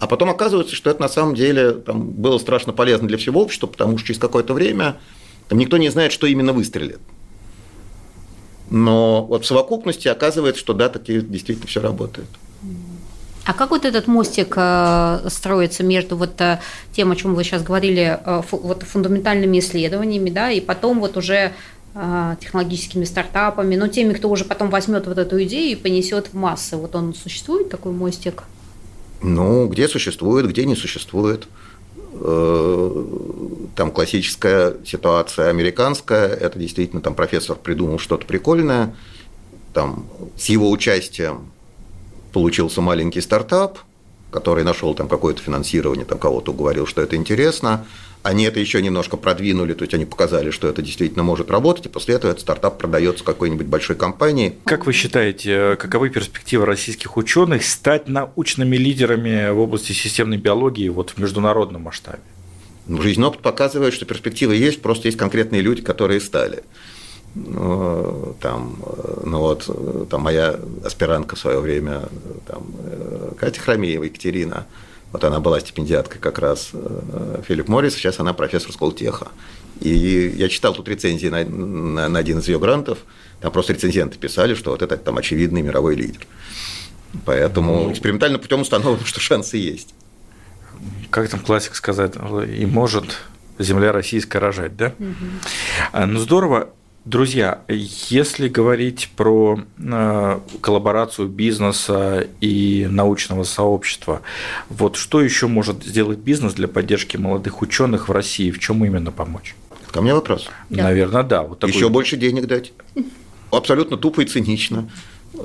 а 0.00 0.06
потом 0.06 0.30
оказывается, 0.30 0.74
что 0.74 0.90
это 0.90 1.02
на 1.02 1.08
самом 1.08 1.34
деле 1.34 1.72
там, 1.72 2.08
было 2.08 2.38
страшно 2.38 2.72
полезно 2.72 3.06
для 3.06 3.18
всего 3.18 3.42
общества, 3.42 3.66
потому 3.66 3.98
что 3.98 4.08
через 4.08 4.18
какое-то 4.18 4.54
время 4.54 4.96
там, 5.48 5.58
никто 5.58 5.76
не 5.76 5.90
знает, 5.90 6.10
что 6.10 6.26
именно 6.26 6.54
выстрелит. 6.54 7.00
Но 8.70 9.24
вот 9.24 9.44
в 9.44 9.46
совокупности 9.46 10.08
оказывается, 10.08 10.58
что 10.58 10.72
да, 10.72 10.88
таки 10.88 11.20
действительно 11.20 11.66
все 11.66 11.80
работает. 11.80 12.28
А 13.44 13.52
как 13.52 13.70
вот 13.70 13.84
этот 13.84 14.06
мостик 14.06 14.54
э, 14.56 15.28
строится 15.28 15.82
между 15.82 16.16
вот 16.16 16.40
э, 16.40 16.60
тем, 16.92 17.10
о 17.10 17.16
чем 17.16 17.34
вы 17.34 17.44
сейчас 17.44 17.62
говорили, 17.62 18.18
э, 18.24 18.42
вот 18.52 18.84
фундаментальными 18.84 19.58
исследованиями, 19.58 20.30
да, 20.30 20.50
и 20.50 20.60
потом 20.60 21.00
вот 21.00 21.16
уже 21.16 21.52
технологическими 22.40 23.02
стартапами, 23.04 23.74
но 23.74 23.88
теми, 23.88 24.12
кто 24.12 24.30
уже 24.30 24.44
потом 24.44 24.70
возьмет 24.70 25.08
вот 25.08 25.18
эту 25.18 25.42
идею 25.42 25.72
и 25.72 25.74
понесет 25.74 26.28
в 26.28 26.34
массы. 26.34 26.76
Вот 26.76 26.94
он 26.94 27.14
существует 27.14 27.68
такой 27.68 27.90
мостик? 27.90 28.44
Ну, 29.22 29.68
где 29.68 29.88
существует, 29.88 30.48
где 30.48 30.64
не 30.64 30.76
существует. 30.76 31.46
Там 32.12 33.90
классическая 33.92 34.76
ситуация 34.84 35.48
американская, 35.48 36.28
это 36.28 36.58
действительно 36.58 37.00
там 37.00 37.14
профессор 37.14 37.56
придумал 37.56 37.98
что-то 37.98 38.26
прикольное, 38.26 38.94
там 39.72 40.06
с 40.36 40.46
его 40.46 40.70
участием 40.70 41.50
получился 42.32 42.80
маленький 42.80 43.20
стартап, 43.20 43.78
который 44.30 44.64
нашел 44.64 44.94
там 44.94 45.08
какое-то 45.08 45.42
финансирование, 45.42 46.04
там 46.04 46.18
кого-то 46.18 46.52
уговорил, 46.52 46.86
что 46.86 47.02
это 47.02 47.16
интересно, 47.16 47.86
они 48.22 48.44
это 48.44 48.60
еще 48.60 48.82
немножко 48.82 49.16
продвинули, 49.16 49.72
то 49.72 49.82
есть 49.82 49.94
они 49.94 50.04
показали, 50.04 50.50
что 50.50 50.68
это 50.68 50.82
действительно 50.82 51.22
может 51.22 51.50
работать, 51.50 51.86
и 51.86 51.88
после 51.88 52.16
этого 52.16 52.30
этот 52.30 52.42
стартап 52.42 52.78
продается 52.78 53.24
какой-нибудь 53.24 53.66
большой 53.66 53.96
компании. 53.96 54.56
Как 54.64 54.86
вы 54.86 54.92
считаете, 54.92 55.76
каковы 55.76 56.10
перспективы 56.10 56.66
российских 56.66 57.16
ученых 57.16 57.64
стать 57.64 58.08
научными 58.08 58.76
лидерами 58.76 59.50
в 59.50 59.58
области 59.58 59.92
системной 59.92 60.36
биологии 60.36 60.88
вот 60.88 61.10
в 61.10 61.18
международном 61.18 61.82
масштабе? 61.82 62.20
Жизнь 62.88 63.22
опыт 63.22 63.40
показывает, 63.40 63.94
что 63.94 64.04
перспективы 64.04 64.56
есть, 64.56 64.82
просто 64.82 65.08
есть 65.08 65.16
конкретные 65.16 65.62
люди, 65.62 65.80
которые 65.80 66.20
стали. 66.20 66.64
Ну, 67.34 68.34
там, 68.40 68.76
ну 69.24 69.38
вот, 69.38 70.08
там 70.10 70.22
моя 70.22 70.58
аспирантка 70.84 71.36
в 71.36 71.38
свое 71.38 71.60
время, 71.60 72.08
там, 72.46 72.66
Катя 73.38 73.60
Хромеева, 73.60 74.04
Екатерина, 74.04 74.66
вот 75.12 75.24
она 75.24 75.40
была 75.40 75.60
стипендиаткой 75.60 76.20
как 76.20 76.38
раз 76.38 76.70
э, 76.72 77.42
Филипп 77.46 77.68
Моррис, 77.68 77.94
сейчас 77.94 78.20
она 78.20 78.32
профессор 78.32 78.72
Сколтеха. 78.72 79.28
И 79.80 80.32
я 80.36 80.48
читал 80.48 80.74
тут 80.74 80.88
рецензии 80.88 81.28
на, 81.28 81.44
на, 81.44 82.08
на 82.08 82.18
один 82.18 82.38
из 82.38 82.48
ее 82.48 82.58
грантов, 82.58 82.98
там 83.40 83.50
просто 83.50 83.72
рецензенты 83.72 84.18
писали, 84.18 84.54
что 84.54 84.70
вот 84.70 84.82
это 84.82 84.96
там 84.96 85.16
очевидный 85.18 85.62
мировой 85.62 85.96
лидер. 85.96 86.26
Поэтому 87.24 87.84
ну, 87.84 87.92
экспериментально 87.92 88.38
путем 88.38 88.60
установлено, 88.60 89.04
что 89.04 89.20
шансы 89.20 89.56
есть. 89.56 89.94
Как 91.10 91.28
там 91.28 91.40
классик 91.40 91.74
сказать, 91.74 92.14
и 92.46 92.66
может 92.66 93.18
земля 93.58 93.92
российская 93.92 94.38
рожать, 94.38 94.76
да? 94.76 94.94
Угу. 94.98 96.06
Ну 96.06 96.18
здорово. 96.18 96.70
Друзья, 97.06 97.62
если 97.68 98.48
говорить 98.48 99.10
про 99.16 99.60
э, 99.78 100.40
коллаборацию 100.60 101.28
бизнеса 101.28 102.26
и 102.42 102.86
научного 102.90 103.44
сообщества, 103.44 104.20
вот 104.68 104.96
что 104.96 105.22
еще 105.22 105.46
может 105.46 105.82
сделать 105.82 106.18
бизнес 106.18 106.52
для 106.52 106.68
поддержки 106.68 107.16
молодых 107.16 107.62
ученых 107.62 108.08
в 108.10 108.12
России? 108.12 108.50
В 108.50 108.58
чем 108.58 108.84
именно 108.84 109.12
помочь? 109.12 109.54
Ко 109.90 110.02
мне 110.02 110.12
вопрос. 110.12 110.50
Да. 110.68 110.84
Наверное, 110.84 111.22
да. 111.22 111.42
Вот 111.42 111.60
такой... 111.60 111.74
Еще 111.74 111.88
больше 111.88 112.18
денег 112.18 112.46
дать. 112.46 112.74
Абсолютно 113.50 113.96
тупо 113.96 114.20
и 114.20 114.26
цинично 114.26 114.88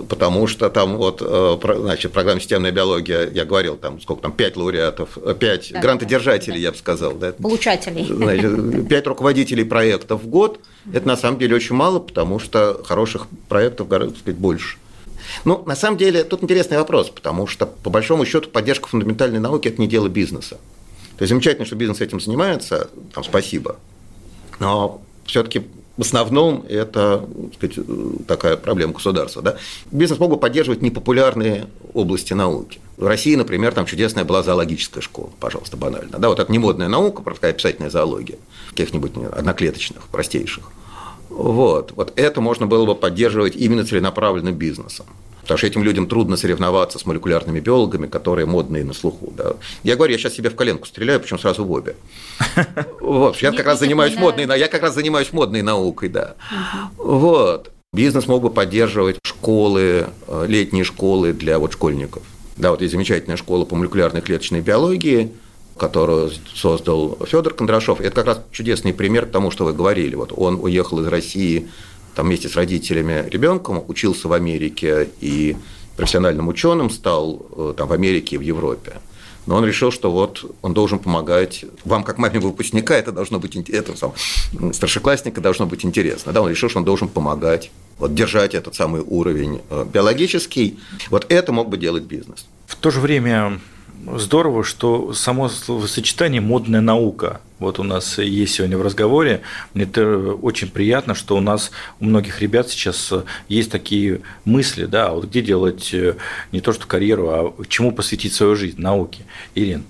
потому 0.09 0.47
что 0.47 0.69
там 0.69 0.97
вот, 0.97 1.21
э, 1.21 1.57
значит, 1.77 2.11
программа 2.11 2.39
«Системная 2.39 2.71
биология», 2.71 3.29
я 3.31 3.45
говорил, 3.45 3.77
там 3.77 4.01
сколько 4.01 4.23
там, 4.23 4.31
пять 4.31 4.57
лауреатов, 4.57 5.17
э, 5.17 5.35
пять 5.39 5.71
да, 5.71 5.79
грантодержателей, 5.79 6.57
да. 6.57 6.63
я 6.63 6.71
бы 6.71 6.77
сказал. 6.77 7.13
Да? 7.13 7.33
Получателей. 7.33 8.05
Значит, 8.05 8.87
пять 8.87 9.05
руководителей 9.07 9.63
проектов 9.63 10.23
в 10.23 10.27
год, 10.27 10.59
это 10.91 11.07
на 11.07 11.17
самом 11.17 11.39
деле 11.39 11.55
очень 11.55 11.75
мало, 11.75 11.99
потому 11.99 12.39
что 12.39 12.81
хороших 12.83 13.27
проектов 13.47 13.87
гораздо 13.87 14.17
сказать, 14.17 14.37
больше. 14.37 14.77
Ну, 15.43 15.63
на 15.65 15.75
самом 15.75 15.97
деле, 15.97 16.23
тут 16.23 16.43
интересный 16.43 16.77
вопрос, 16.77 17.09
потому 17.09 17.47
что, 17.47 17.65
по 17.65 17.89
большому 17.89 18.25
счету, 18.25 18.49
поддержка 18.49 18.87
фундаментальной 18.87 19.39
науки– 19.39 19.67
это 19.69 19.81
не 19.81 19.87
дело 19.87 20.07
бизнеса. 20.07 20.57
То 21.17 21.23
есть 21.23 21.29
замечательно, 21.29 21.65
что 21.65 21.75
бизнес 21.75 22.01
этим 22.01 22.19
занимается, 22.19 22.89
там, 23.13 23.23
спасибо, 23.23 23.77
но 24.59 25.01
все-таки 25.25 25.63
в 25.97 26.01
основном 26.01 26.65
это 26.67 27.27
сказать, 27.55 27.77
такая 28.27 28.57
проблема 28.57 28.93
государства. 28.93 29.41
Да? 29.41 29.57
Бизнес 29.91 30.19
мог 30.19 30.31
бы 30.31 30.37
поддерживать 30.37 30.81
непопулярные 30.81 31.67
области 31.93 32.33
науки. 32.33 32.79
В 32.97 33.07
России, 33.07 33.35
например, 33.35 33.73
там 33.73 33.85
чудесная 33.85 34.25
была 34.25 34.43
зоологическая 34.43 35.01
школа, 35.01 35.29
пожалуйста, 35.39 35.77
банально. 35.77 36.17
Да, 36.17 36.29
вот 36.29 36.39
это 36.39 36.51
не 36.51 36.59
модная 36.59 36.87
наука, 36.87 37.21
просто 37.21 37.51
писательная 37.53 37.89
зоология, 37.89 38.37
каких-нибудь 38.69 39.11
одноклеточных, 39.33 40.07
простейших. 40.07 40.71
Вот. 41.29 41.91
вот 41.95 42.13
это 42.15 42.39
можно 42.39 42.65
было 42.67 42.85
бы 42.85 42.95
поддерживать 42.95 43.55
именно 43.55 43.85
целенаправленным 43.85 44.55
бизнесом. 44.55 45.05
Потому 45.45 45.59
что 45.59 45.67
этим 45.67 45.83
людям 45.83 46.07
трудно 46.07 46.37
соревноваться 46.37 46.97
с 46.97 47.05
молекулярными 47.05 47.59
биологами, 47.59 48.07
которые 48.07 48.47
модные 48.47 48.83
на 48.83 48.93
слуху. 48.93 49.31
Да. 49.37 49.53
Я 49.83 49.95
говорю, 49.95 50.13
я 50.13 50.17
сейчас 50.17 50.33
себе 50.33 50.49
в 50.49 50.55
коленку 50.55 50.87
стреляю, 50.87 51.19
причем 51.19 51.37
сразу 51.37 51.63
в 51.63 51.71
обе. 51.71 51.95
Вот, 52.99 53.37
я 53.37 53.51
как 53.51 53.67
раз 53.67 53.79
занимаюсь 53.79 54.15
модной, 54.15 54.47
я 54.57 54.67
как 54.67 54.81
раз 54.81 54.95
занимаюсь 54.95 55.31
модной 55.31 55.61
наукой, 55.61 56.09
да. 56.09 56.33
Вот. 56.97 57.71
Бизнес 57.93 58.25
мог 58.25 58.41
бы 58.41 58.49
поддерживать 58.49 59.19
школы, 59.23 60.07
э, 60.27 60.45
летние 60.47 60.83
школы 60.83 61.31
для 61.31 61.59
вот 61.59 61.73
школьников. 61.73 62.23
Да, 62.57 62.71
вот 62.71 62.81
есть 62.81 62.93
замечательная 62.93 63.37
школа 63.37 63.65
по 63.65 63.75
молекулярной 63.75 64.21
клеточной 64.21 64.61
биологии, 64.61 65.31
которую 65.77 66.31
создал 66.55 67.19
Федор 67.27 67.53
Кондрашов. 67.53 68.01
Это 68.01 68.15
как 68.15 68.25
раз 68.25 68.41
чудесный 68.51 68.93
пример 68.93 69.27
тому, 69.27 69.51
что 69.51 69.65
вы 69.65 69.73
говорили. 69.73 70.15
Вот 70.15 70.33
он 70.35 70.59
уехал 70.59 70.99
из 71.01 71.07
России 71.07 71.69
там 72.15 72.27
вместе 72.27 72.49
с 72.49 72.55
родителями 72.55 73.27
ребенком, 73.29 73.83
учился 73.87 74.27
в 74.27 74.33
Америке 74.33 75.09
и 75.21 75.55
профессиональным 75.97 76.47
ученым 76.47 76.89
стал 76.89 77.45
э, 77.55 77.73
там, 77.77 77.87
в 77.87 77.93
Америке 77.93 78.35
и 78.35 78.37
в 78.37 78.41
Европе. 78.41 78.93
Но 79.45 79.55
он 79.55 79.65
решил, 79.65 79.91
что 79.91 80.11
вот 80.11 80.43
он 80.61 80.73
должен 80.73 80.99
помогать 80.99 81.65
вам, 81.83 82.03
как 82.03 82.17
маме 82.17 82.39
выпускника, 82.39 82.95
это 82.95 83.11
должно 83.11 83.39
быть 83.39 83.55
это 83.69 83.95
сам, 83.95 84.13
старшеклассника 84.73 85.39
должно 85.39 85.67
быть 85.67 85.85
интересно. 85.85 86.33
Да, 86.33 86.41
он 86.41 86.49
решил, 86.49 86.69
что 86.69 86.79
он 86.79 86.85
должен 86.85 87.07
помогать, 87.07 87.71
вот, 87.99 88.15
держать 88.15 88.55
этот 88.55 88.75
самый 88.75 89.01
уровень 89.01 89.61
э, 89.69 89.85
биологический. 89.91 90.79
Вот 91.09 91.25
это 91.29 91.51
мог 91.51 91.69
бы 91.69 91.77
делать 91.77 92.03
бизнес. 92.03 92.45
В 92.65 92.75
то 92.75 92.89
же 92.91 92.99
время 92.99 93.59
здорово, 94.15 94.63
что 94.63 95.13
само 95.13 95.49
словосочетание 95.49 96.41
«модная 96.41 96.81
наука» 96.81 97.41
вот 97.57 97.79
у 97.79 97.83
нас 97.83 98.17
есть 98.17 98.55
сегодня 98.55 98.77
в 98.77 98.81
разговоре. 98.81 99.41
Мне 99.73 99.85
это 99.85 100.33
очень 100.33 100.69
приятно, 100.69 101.15
что 101.15 101.37
у 101.37 101.39
нас 101.39 101.71
у 102.01 102.05
многих 102.05 102.41
ребят 102.41 102.69
сейчас 102.69 103.13
есть 103.47 103.71
такие 103.71 104.21
мысли, 104.43 104.85
да, 104.85 105.11
вот 105.11 105.25
где 105.25 105.41
делать 105.41 105.93
э, 105.93 106.15
не 106.51 106.59
то 106.59 106.73
что 106.73 106.85
карьеру, 106.85 107.29
а 107.29 107.65
чему 107.69 107.93
посвятить 107.93 108.33
свою 108.33 108.57
жизнь, 108.57 108.81
науке. 108.81 109.23
Ирин, 109.55 109.85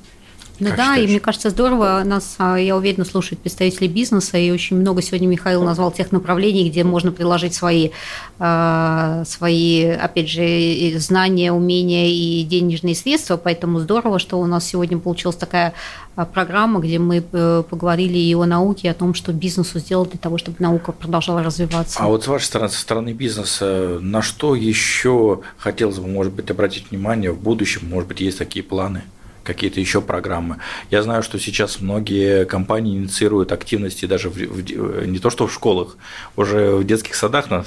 ну 0.60 0.68
как 0.68 0.78
да, 0.78 0.84
считаешь? 0.84 1.10
и 1.10 1.12
мне 1.12 1.20
кажется, 1.20 1.50
здорово 1.50 2.02
нас, 2.06 2.36
а, 2.38 2.56
я 2.56 2.76
уверена, 2.76 3.06
слушают 3.06 3.40
представители 3.42 3.88
бизнеса, 3.88 4.38
и 4.38 4.52
очень 4.52 4.78
много 4.78 5.02
сегодня 5.02 5.28
Михаил 5.28 5.64
назвал 5.64 5.92
тех 5.92 6.12
направлений, 6.12 6.70
где 6.70 6.84
можно 6.84 7.12
приложить 7.12 7.54
свои, 7.54 7.90
а, 8.40 9.24
свои 9.26 9.86
опять 9.86 10.30
же, 10.30 11.00
знания, 11.00 11.52
умения 11.52 12.08
и 12.08 12.44
денежные 12.44 12.96
средства, 12.96 13.38
поэтому 13.38 13.80
здорово, 13.80 14.20
что 14.20 14.40
у 14.40 14.46
нас 14.46 14.66
сегодня 14.66 14.98
получилась 14.98 15.36
такая 15.36 15.74
а, 16.16 16.26
программа, 16.26 16.80
где 16.80 16.98
мы 16.98 17.24
э, 17.30 17.64
поговорили 17.70 18.18
и 18.18 18.34
о 18.36 18.46
науке, 18.46 18.88
и 18.88 18.92
о 18.92 18.94
том, 18.94 19.14
что 19.14 19.34
бизнесу 19.34 19.80
сделать 19.80 20.12
для 20.12 20.20
того, 20.20 20.38
чтобы 20.38 20.58
наука 20.60 20.94
продолжала 20.94 21.44
развиваться. 21.44 22.00
А 22.00 22.08
вот 22.08 22.24
с 22.24 22.28
вашей 22.28 22.46
стороны, 22.46 22.70
со 22.70 22.80
стороны 22.80 23.12
бизнеса, 23.12 24.00
на 24.02 24.22
что 24.22 24.56
еще 24.56 25.42
хотелось 25.58 26.00
бы, 26.00 26.08
может 26.08 26.32
быть, 26.32 26.50
обратить 26.50 26.90
внимание 26.90 27.32
в 27.32 27.40
будущем, 27.40 27.90
может 27.90 28.08
быть, 28.08 28.22
есть 28.22 28.38
такие 28.38 28.64
планы? 28.64 29.04
Какие-то 29.46 29.80
еще 29.80 30.02
программы. 30.02 30.58
Я 30.92 31.04
знаю, 31.04 31.24
что 31.24 31.40
сейчас 31.40 31.80
многие 31.80 32.46
компании 32.46 32.98
инициируют 32.98 33.52
активности 33.52 34.06
даже 34.06 34.30
в, 34.30 34.36
в, 34.36 35.06
не 35.06 35.20
то 35.20 35.30
что 35.30 35.48
в 35.48 35.54
школах, 35.54 35.96
уже 36.36 36.76
в 36.76 36.84
детских 36.84 37.16
садах 37.16 37.50
на 37.50 37.64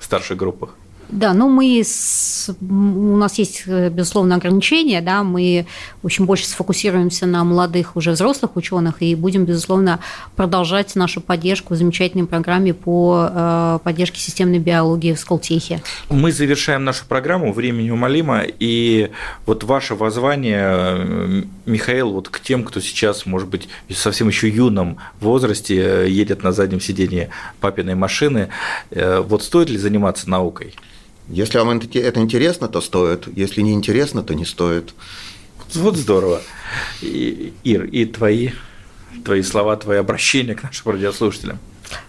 старших 0.00 0.36
группах. 0.36 0.70
Да, 1.12 1.34
ну 1.34 1.50
мы 1.50 1.82
с, 1.84 2.48
у 2.62 3.16
нас 3.16 3.36
есть, 3.36 3.64
э, 3.66 3.90
безусловно, 3.90 4.36
ограничения, 4.36 5.02
да, 5.02 5.22
мы 5.22 5.66
очень 6.02 6.24
больше 6.24 6.46
сфокусируемся 6.46 7.26
на 7.26 7.44
молодых 7.44 7.96
уже 7.96 8.12
взрослых 8.12 8.56
ученых 8.56 9.02
и 9.02 9.14
будем, 9.14 9.44
безусловно, 9.44 10.00
продолжать 10.36 10.96
нашу 10.96 11.20
поддержку 11.20 11.74
в 11.74 11.76
замечательной 11.76 12.26
программе 12.26 12.72
по 12.72 13.28
э, 13.30 13.78
поддержке 13.84 14.20
системной 14.20 14.58
биологии 14.58 15.12
в 15.12 15.20
Сколтехе. 15.20 15.82
Мы 16.08 16.32
завершаем 16.32 16.84
нашу 16.84 17.04
программу, 17.04 17.52
времени 17.52 17.90
умолимо, 17.90 18.44
и 18.46 19.10
вот 19.44 19.64
ваше 19.64 19.94
воззвание, 19.94 20.64
э, 20.64 21.42
Михаил, 21.66 22.12
вот 22.12 22.30
к 22.30 22.40
тем, 22.40 22.64
кто 22.64 22.80
сейчас, 22.80 23.26
может 23.26 23.48
быть, 23.48 23.68
совсем 23.90 24.28
еще 24.28 24.48
юном 24.48 24.96
возрасте 25.20 26.10
едет 26.10 26.42
на 26.42 26.52
заднем 26.52 26.80
сидении 26.80 27.28
папиной 27.60 27.96
машины, 27.96 28.48
вот 28.90 29.42
стоит 29.42 29.68
ли 29.68 29.76
заниматься 29.76 30.30
наукой? 30.30 30.74
Если 31.28 31.58
вам 31.58 31.78
это 31.78 32.20
интересно, 32.20 32.68
то 32.68 32.80
стоит. 32.80 33.28
Если 33.36 33.62
не 33.62 33.72
интересно, 33.72 34.22
то 34.22 34.34
не 34.34 34.44
стоит. 34.44 34.94
Вот 35.74 35.96
здорово. 35.96 36.42
И, 37.00 37.54
Ир, 37.64 37.84
и 37.84 38.04
твои, 38.04 38.50
твои 39.24 39.42
слова, 39.42 39.76
твои 39.76 39.98
обращения 39.98 40.54
к 40.54 40.62
нашим 40.62 40.92
радиослушателям. 40.92 41.58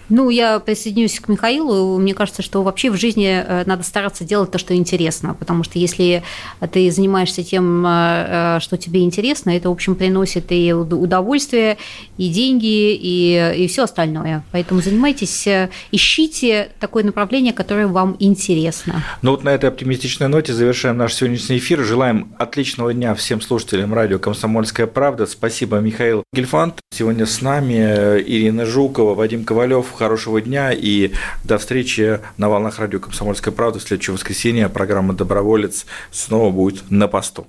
Ну, 0.09 0.29
я 0.29 0.59
присоединюсь 0.59 1.19
к 1.19 1.29
Михаилу. 1.29 1.97
Мне 1.97 2.13
кажется, 2.13 2.41
что 2.41 2.61
вообще 2.63 2.91
в 2.91 2.95
жизни 2.95 3.43
э, 3.45 3.63
надо 3.65 3.83
стараться 3.83 4.23
делать 4.23 4.51
то, 4.51 4.57
что 4.57 4.75
интересно, 4.75 5.33
потому 5.33 5.63
что 5.63 5.79
если 5.79 6.23
ты 6.71 6.91
занимаешься 6.91 7.43
тем, 7.43 7.85
э, 7.85 8.57
э, 8.57 8.59
что 8.59 8.77
тебе 8.77 9.03
интересно, 9.03 9.51
это, 9.51 9.69
в 9.69 9.71
общем, 9.71 9.95
приносит 9.95 10.51
и 10.51 10.73
удовольствие, 10.73 11.77
и 12.17 12.29
деньги, 12.29 12.93
и, 12.93 13.63
и 13.63 13.67
все 13.67 13.83
остальное. 13.83 14.43
Поэтому 14.51 14.81
занимайтесь, 14.81 15.47
ищите 15.91 16.69
такое 16.79 17.03
направление, 17.03 17.53
которое 17.53 17.87
вам 17.87 18.15
интересно. 18.19 19.03
Ну 19.21 19.31
вот 19.31 19.43
на 19.43 19.49
этой 19.49 19.69
оптимистичной 19.69 20.27
ноте 20.27 20.53
завершаем 20.53 20.97
наш 20.97 21.13
сегодняшний 21.13 21.57
эфир. 21.57 21.79
Желаем 21.83 22.33
отличного 22.37 22.93
дня 22.93 23.15
всем 23.15 23.41
слушателям 23.41 23.93
радио 23.93 24.19
«Комсомольская 24.19 24.87
правда». 24.87 25.25
Спасибо, 25.25 25.77
Михаил 25.77 26.23
Гельфанд. 26.33 26.75
Сегодня 26.91 27.25
с 27.25 27.41
нами 27.41 27.73
Ирина 27.73 28.65
Жукова, 28.65 29.15
Вадим 29.15 29.45
Ковалев, 29.45 29.93
хорошего 30.03 30.41
дня 30.41 30.73
и 30.73 31.13
до 31.45 31.57
встречи 31.57 32.19
на 32.35 32.49
волнах 32.49 32.77
радио 32.77 32.99
«Комсомольская 32.99 33.53
правда» 33.53 33.79
в 33.79 33.83
следующее 33.83 34.13
воскресенье. 34.13 34.67
Программа 34.67 35.13
«Доброволец» 35.13 35.85
снова 36.11 36.51
будет 36.51 36.91
на 36.91 37.07
посту. 37.07 37.47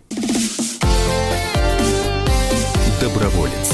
Доброволец. 3.00 3.72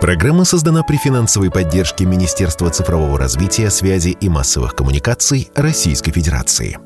Программа 0.00 0.44
создана 0.44 0.82
при 0.84 0.96
финансовой 0.96 1.50
поддержке 1.50 2.06
Министерства 2.06 2.70
цифрового 2.70 3.18
развития, 3.18 3.68
связи 3.68 4.16
и 4.18 4.30
массовых 4.30 4.74
коммуникаций 4.74 5.50
Российской 5.54 6.12
Федерации. 6.12 6.78